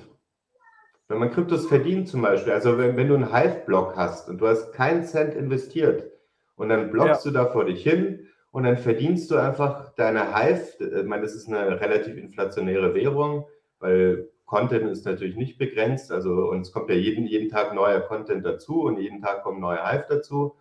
wenn 1.08 1.18
man 1.18 1.30
Kryptos 1.30 1.66
verdient 1.66 2.08
zum 2.08 2.22
Beispiel, 2.22 2.52
also 2.52 2.78
wenn, 2.78 2.96
wenn 2.96 3.08
du 3.08 3.14
einen 3.14 3.32
Hive-Block 3.32 3.96
hast 3.96 4.28
und 4.28 4.38
du 4.38 4.46
hast 4.46 4.72
keinen 4.72 5.04
Cent 5.04 5.34
investiert 5.34 6.10
und 6.56 6.70
dann 6.70 6.90
blockst 6.90 7.24
ja. 7.24 7.30
du 7.30 7.36
da 7.36 7.46
vor 7.46 7.66
dich 7.66 7.82
hin 7.82 8.26
und 8.52 8.64
dann 8.64 8.78
verdienst 8.78 9.30
du 9.30 9.36
einfach 9.36 9.94
deine 9.96 10.34
Hive, 10.34 11.00
ich 11.00 11.06
meine, 11.06 11.22
das 11.22 11.34
ist 11.34 11.48
eine 11.48 11.80
relativ 11.80 12.16
inflationäre 12.16 12.94
Währung, 12.94 13.46
weil 13.80 14.30
Content 14.46 14.90
ist 14.90 15.04
natürlich 15.04 15.36
nicht 15.36 15.58
begrenzt, 15.58 16.12
also 16.12 16.50
und 16.50 16.62
es 16.62 16.72
kommt 16.72 16.88
ja 16.88 16.96
jeden, 16.96 17.26
jeden 17.26 17.48
Tag 17.48 17.74
neuer 17.74 18.00
Content 18.00 18.44
dazu 18.44 18.82
und 18.82 18.98
jeden 18.98 19.20
Tag 19.20 19.42
kommen 19.42 19.60
neue 19.60 19.84
Hive 19.84 20.06
dazu, 20.08 20.56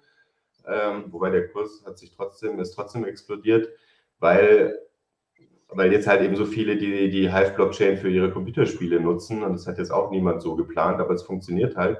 ähm, 0.67 1.05
wobei 1.09 1.29
der 1.29 1.49
Kurs 1.49 1.83
hat 1.85 1.97
sich 1.97 2.11
trotzdem, 2.15 2.59
ist 2.59 2.71
trotzdem 2.71 3.05
explodiert, 3.05 3.69
weil 4.19 4.79
weil 5.75 5.91
jetzt 5.91 6.07
halt 6.07 6.21
eben 6.21 6.35
so 6.35 6.45
viele 6.45 6.77
die, 6.77 7.09
die 7.09 7.31
Hive-Blockchain 7.31 7.97
für 7.97 8.09
ihre 8.09 8.31
Computerspiele 8.31 8.99
nutzen 8.99 9.43
und 9.43 9.53
das 9.53 9.67
hat 9.67 9.77
jetzt 9.77 9.91
auch 9.91 10.11
niemand 10.11 10.41
so 10.41 10.55
geplant, 10.55 10.99
aber 10.99 11.13
es 11.13 11.23
funktioniert 11.23 11.75
halt. 11.75 11.97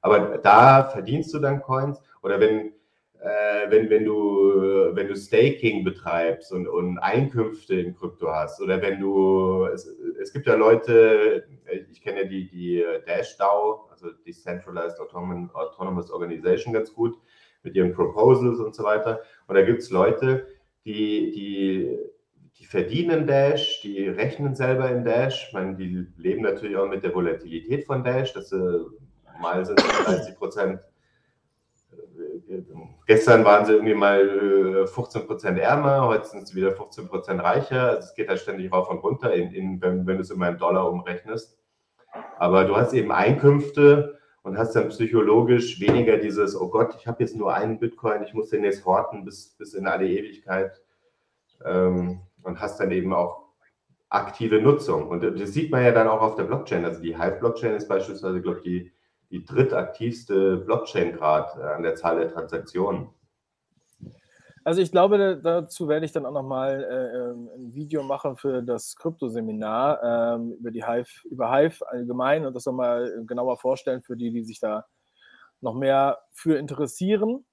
Aber 0.00 0.38
da 0.38 0.84
verdienst 0.84 1.34
du 1.34 1.38
dann 1.38 1.62
Coins 1.62 2.00
oder 2.22 2.38
wenn, 2.38 2.72
äh, 3.20 3.70
wenn, 3.70 3.90
wenn, 3.90 4.04
du, 4.04 4.92
wenn 4.92 5.08
du 5.08 5.16
Staking 5.16 5.84
betreibst 5.84 6.52
und, 6.52 6.68
und 6.68 6.98
Einkünfte 6.98 7.74
in 7.74 7.96
Krypto 7.96 8.30
hast 8.30 8.60
oder 8.60 8.80
wenn 8.82 9.00
du, 9.00 9.64
es, 9.66 9.86
es 10.20 10.32
gibt 10.32 10.46
ja 10.46 10.54
Leute, 10.54 11.44
ich 11.90 12.00
kenne 12.02 12.22
ja 12.22 12.28
die, 12.28 12.48
die 12.48 12.84
Dash 13.06 13.36
DAO, 13.36 13.88
also 13.90 14.10
Decentralized 14.26 15.00
Autonomous 15.00 16.10
Organization 16.10 16.72
ganz 16.72 16.92
gut 16.92 17.16
mit 17.62 17.74
ihren 17.74 17.92
Proposals 17.92 18.60
und 18.60 18.74
so 18.74 18.84
weiter. 18.84 19.20
Und 19.48 19.56
da 19.56 19.62
gibt 19.62 19.80
es 19.80 19.90
Leute, 19.90 20.46
die, 20.84 21.32
die 21.32 21.98
die 22.58 22.66
verdienen 22.66 23.26
Dash, 23.26 23.80
die 23.82 24.08
rechnen 24.08 24.54
selber 24.54 24.90
in 24.90 25.04
Dash. 25.04 25.48
Ich 25.48 25.52
meine, 25.52 25.76
die 25.76 26.06
leben 26.16 26.42
natürlich 26.42 26.76
auch 26.76 26.88
mit 26.88 27.04
der 27.04 27.14
Volatilität 27.14 27.84
von 27.84 28.02
Dash, 28.02 28.32
dass 28.32 28.50
sie 28.50 28.86
mal 29.40 29.64
sind 29.64 29.78
30 29.78 30.36
Prozent. 30.36 30.80
Gestern 33.06 33.44
waren 33.44 33.66
sie 33.66 33.72
irgendwie 33.72 33.94
mal 33.94 34.86
15 34.86 35.22
äh, 35.22 35.24
Prozent 35.24 35.58
ärmer, 35.58 36.06
heute 36.06 36.26
sind 36.26 36.48
sie 36.48 36.56
wieder 36.56 36.72
15 36.72 37.08
Prozent 37.08 37.42
reicher. 37.42 37.90
Also 37.90 38.08
es 38.08 38.14
geht 38.14 38.28
halt 38.28 38.40
ständig 38.40 38.72
rauf 38.72 38.88
und 38.88 38.98
runter, 38.98 39.32
in, 39.34 39.52
in, 39.52 39.82
wenn, 39.82 40.06
wenn 40.06 40.16
du 40.16 40.22
es 40.22 40.30
immer 40.30 40.48
in 40.48 40.58
Dollar 40.58 40.90
umrechnest. 40.90 41.58
Aber 42.38 42.64
du 42.64 42.76
hast 42.76 42.94
eben 42.94 43.12
Einkünfte 43.12 44.18
und 44.42 44.56
hast 44.56 44.74
dann 44.74 44.88
psychologisch 44.88 45.80
weniger 45.80 46.16
dieses, 46.16 46.58
oh 46.58 46.68
Gott, 46.68 46.96
ich 46.98 47.06
habe 47.06 47.22
jetzt 47.22 47.36
nur 47.36 47.54
einen 47.54 47.78
Bitcoin, 47.78 48.22
ich 48.22 48.32
muss 48.32 48.50
den 48.50 48.64
jetzt 48.64 48.84
horten 48.86 49.24
bis, 49.24 49.56
bis 49.58 49.74
in 49.74 49.86
alle 49.86 50.08
Ewigkeit. 50.08 50.80
Ähm, 51.64 52.20
und 52.46 52.60
hast 52.60 52.80
dann 52.80 52.90
eben 52.90 53.12
auch 53.12 53.46
aktive 54.08 54.60
Nutzung. 54.60 55.08
Und 55.08 55.22
das 55.22 55.52
sieht 55.52 55.70
man 55.70 55.84
ja 55.84 55.92
dann 55.92 56.08
auch 56.08 56.20
auf 56.20 56.36
der 56.36 56.44
Blockchain. 56.44 56.84
Also 56.84 57.00
die 57.00 57.18
Hive-Blockchain 57.18 57.74
ist 57.74 57.88
beispielsweise, 57.88 58.40
glaube 58.40 58.58
ich, 58.58 58.64
die, 58.64 58.92
die 59.30 59.44
drittaktivste 59.44 60.58
Blockchain 60.58 61.12
gerade 61.12 61.60
äh, 61.60 61.74
an 61.74 61.82
der 61.82 61.96
Zahl 61.96 62.18
der 62.18 62.32
Transaktionen. 62.32 63.08
Also 64.64 64.82
ich 64.82 64.90
glaube, 64.90 65.40
dazu 65.40 65.86
werde 65.86 66.06
ich 66.06 66.12
dann 66.12 66.26
auch 66.26 66.32
nochmal 66.32 66.82
äh, 66.82 67.18
ähm, 67.18 67.48
ein 67.56 67.74
Video 67.74 68.02
machen 68.02 68.36
für 68.36 68.62
das 68.62 68.96
Kryptoseminar 68.96 70.02
ähm, 70.02 70.54
über 70.58 70.72
die 70.72 70.84
Hive, 70.84 71.24
über 71.30 71.52
Hive 71.52 71.86
allgemein 71.86 72.44
und 72.44 72.54
das 72.54 72.66
nochmal 72.66 73.22
genauer 73.26 73.58
vorstellen 73.58 74.02
für 74.02 74.16
die, 74.16 74.32
die 74.32 74.42
sich 74.42 74.58
da 74.58 74.84
noch 75.60 75.74
mehr 75.74 76.18
für 76.32 76.58
interessieren. 76.58 77.44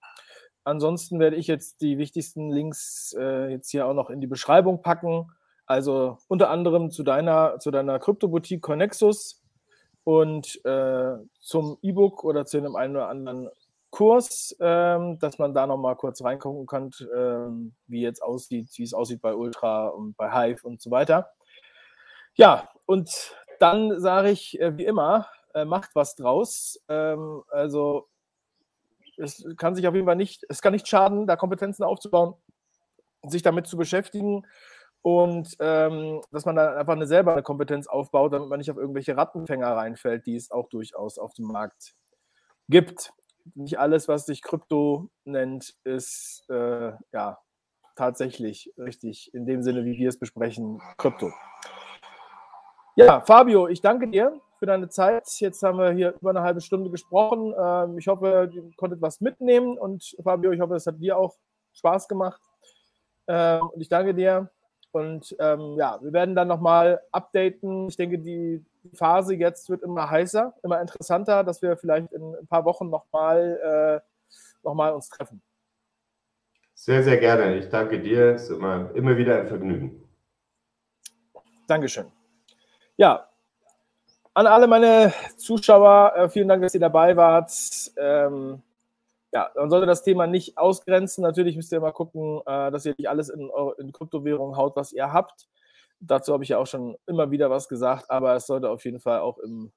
Ansonsten 0.64 1.20
werde 1.20 1.36
ich 1.36 1.48
jetzt 1.48 1.82
die 1.82 1.98
wichtigsten 1.98 2.52
Links 2.52 3.16
äh, 3.18 3.50
jetzt 3.50 3.70
hier 3.70 3.88
auch 3.88 3.94
noch 3.94 4.10
in 4.10 4.22
die 4.22 4.28
Beschreibung 4.28 4.82
packen. 4.82 5.32
Also 5.66 6.18
unter 6.28 6.50
anderem 6.50 6.92
zu 6.92 7.04
deiner, 7.04 7.60
zu 7.60 7.72
deiner 7.72 8.00
Kryptoboutique 8.00 8.62
Connexus 8.62 9.42
und 10.04 10.64
äh, 10.66 11.14
zum 11.40 11.78
E-Book 11.82 12.24
oder 12.24 12.46
zu 12.46 12.58
einem 12.58 12.76
einen 12.76 12.96
oder 12.96 13.08
anderen 13.08 13.50
Kurs, 13.90 14.56
ähm, 14.60 15.20
dass 15.20 15.38
man 15.38 15.54
da 15.54 15.68
nochmal 15.68 15.96
kurz 15.96 16.24
reingucken 16.24 16.66
kann, 16.66 16.90
ähm, 17.16 17.76
wie 17.88 18.02
jetzt 18.02 18.24
aussieht, 18.24 18.70
wie 18.76 18.84
es 18.84 18.94
aussieht 18.94 19.22
bei 19.22 19.36
Ultra 19.36 19.88
und 19.88 20.18
bei 20.18 20.32
Hive 20.32 20.66
und 20.66 20.82
so 20.82 20.90
weiter. 20.90 21.30
Ja, 22.34 22.70
und 22.86 23.36
dann 23.60 24.00
sage 24.00 24.32
ich 24.32 24.60
äh, 24.60 24.76
wie 24.78 24.86
immer, 24.86 25.28
äh, 25.54 25.64
macht 25.64 25.92
was 25.94 26.16
draus. 26.16 26.84
Ähm, 26.90 27.44
also 27.50 28.08
es 29.18 29.46
kann 29.58 29.76
sich 29.76 29.88
auf 29.88 29.96
jeden 29.96 30.08
Fall 30.08 30.16
nicht, 30.16 30.46
es 30.50 30.62
kann 30.62 30.74
nicht 30.74 30.88
schaden, 30.88 31.28
da 31.28 31.36
Kompetenzen 31.36 31.84
aufzubauen, 31.84 32.36
sich 33.24 33.42
damit 33.42 33.68
zu 33.68 33.78
beschäftigen 33.78 34.46
und 35.02 35.56
ähm, 35.60 36.22
dass 36.32 36.46
man 36.46 36.56
dann 36.56 36.78
einfach 36.78 36.94
eine 36.94 37.08
selber 37.08 37.34
eine 37.34 37.44
Kompetenz 37.44 37.88
aufbaut, 37.88 38.34
damit 38.34 38.50
man 38.50 38.60
nicht 38.60 38.72
auf 38.72 38.78
irgendwelche 38.78 39.18
Rattenfänger 39.18 39.76
reinfällt, 39.76 40.26
die 40.26 40.36
es 40.36 40.50
auch 40.50 40.70
durchaus 40.70 41.18
auf 41.18 41.34
dem 41.34 41.46
Markt 41.46 41.94
gibt. 42.70 43.12
Nicht 43.56 43.78
alles, 43.78 44.08
was 44.08 44.26
sich 44.26 44.42
Krypto 44.42 45.10
nennt, 45.26 45.76
ist 45.84 46.46
äh, 46.50 46.94
ja 47.12 47.38
tatsächlich 47.96 48.74
richtig 48.78 49.34
in 49.34 49.46
dem 49.46 49.62
Sinne, 49.62 49.84
wie 49.84 49.98
wir 49.98 50.10
es 50.10 50.18
besprechen, 50.18 50.82
Krypto. 50.98 51.32
Ja, 52.96 53.22
Fabio, 53.22 53.68
ich 53.68 53.82
danke 53.82 54.08
dir 54.08 54.40
für 54.64 54.68
deine 54.68 54.88
Zeit. 54.88 55.28
Jetzt 55.42 55.62
haben 55.62 55.78
wir 55.78 55.92
hier 55.92 56.16
über 56.22 56.30
eine 56.30 56.42
halbe 56.42 56.62
Stunde 56.62 56.90
gesprochen. 56.90 57.54
Ähm, 57.60 57.98
ich 57.98 58.08
hoffe, 58.08 58.50
ihr 58.50 58.72
konntet 58.78 59.02
was 59.02 59.20
mitnehmen 59.20 59.78
und 59.78 60.16
Fabio, 60.24 60.52
ich 60.52 60.62
hoffe, 60.62 60.76
es 60.76 60.88
hat 60.88 61.02
dir 61.02 61.18
auch 61.18 61.36
Spaß 61.74 62.08
gemacht. 62.08 62.42
Ähm, 63.28 63.60
und 63.74 63.82
ich 63.82 63.90
danke 63.90 64.14
dir. 64.14 64.50
Und 64.94 65.36
ähm, 65.40 65.76
ja, 65.78 66.00
wir 66.02 66.14
werden 66.14 66.34
dann 66.34 66.48
nochmal 66.48 67.02
updaten. 67.12 67.90
Ich 67.90 67.98
denke, 67.98 68.20
die 68.20 68.64
Phase 68.94 69.36
jetzt 69.36 69.70
wird 69.70 69.84
immer 69.84 70.10
heißer, 70.10 70.54
immer 70.64 70.80
interessanter, 70.80 71.44
dass 71.44 71.62
wir 71.62 71.76
vielleicht 71.76 72.14
in 72.14 72.34
ein 72.34 72.48
paar 72.48 72.64
Wochen 72.64 72.90
nochmal 72.90 74.02
äh, 74.02 74.40
noch 74.64 74.96
uns 74.96 75.10
treffen. 75.10 75.42
Sehr, 76.74 77.04
sehr 77.04 77.18
gerne. 77.18 77.58
Ich 77.58 77.68
danke 77.68 78.00
dir. 78.00 78.36
Es 78.36 78.44
ist 78.44 78.52
immer, 78.52 78.96
immer 78.96 79.18
wieder 79.18 79.42
ein 79.42 79.48
Vergnügen. 79.50 80.08
Dankeschön. 81.68 82.10
Ja, 82.96 83.28
an 84.34 84.48
alle 84.48 84.68
meine 84.68 85.14
Zuschauer, 85.38 86.14
äh, 86.16 86.30
vielen 86.30 86.48
Dank, 86.48 86.62
dass 86.62 86.74
ihr 86.74 86.80
dabei 86.80 87.16
wart. 87.16 87.52
Ähm, 87.98 88.62
ja, 89.32 89.52
man 89.56 89.70
sollte 89.70 89.88
das 89.88 90.04
Thema 90.04 90.28
nicht 90.28 90.58
ausgrenzen. 90.58 91.24
Natürlich 91.24 91.56
müsst 91.56 91.72
ihr 91.72 91.80
mal 91.80 91.92
gucken, 91.92 92.42
äh, 92.46 92.72
dass 92.72 92.86
ihr 92.86 92.94
nicht 92.98 93.10
alles 93.10 93.30
in, 93.30 93.50
in 93.80 93.92
Kryptowährungen 93.92 94.58
haut, 94.58 94.76
was 94.76 94.94
ihr 94.94 95.12
habt. 95.12 95.48
Dazu 96.00 96.34
habe 96.34 96.44
ich 96.44 96.50
ja 96.50 96.58
auch 96.58 96.68
schon 96.68 96.98
immer 97.08 97.32
wieder 97.32 97.50
was 97.50 97.68
gesagt, 97.68 98.10
aber 98.10 98.36
es 98.36 98.46
sollte 98.46 98.70
auf 98.70 98.84
jeden 98.86 99.00
Fall 99.00 99.20
auch 99.20 99.38
im, 99.40 99.72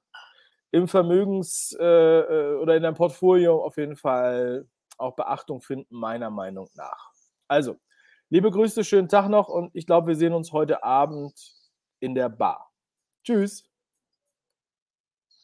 im 0.71 0.87
Vermögens- 0.87 1.75
äh, 1.79 2.19
äh 2.19 2.55
oder 2.55 2.75
in 2.75 2.83
deinem 2.83 2.95
Portfolio 2.95 3.63
auf 3.63 3.77
jeden 3.77 3.95
Fall 3.95 4.67
auch 4.97 5.15
Beachtung 5.15 5.61
finden, 5.61 5.95
meiner 5.95 6.29
Meinung 6.29 6.69
nach. 6.75 7.11
Also, 7.47 7.77
liebe 8.29 8.51
Grüße, 8.51 8.83
schönen 8.83 9.07
Tag 9.07 9.29
noch 9.29 9.47
und 9.47 9.71
ich 9.73 9.85
glaube, 9.85 10.07
wir 10.07 10.15
sehen 10.15 10.33
uns 10.33 10.51
heute 10.51 10.83
Abend 10.83 11.33
in 11.99 12.13
der 12.13 12.29
Bar. 12.29 12.71
Tschüss. 13.23 13.66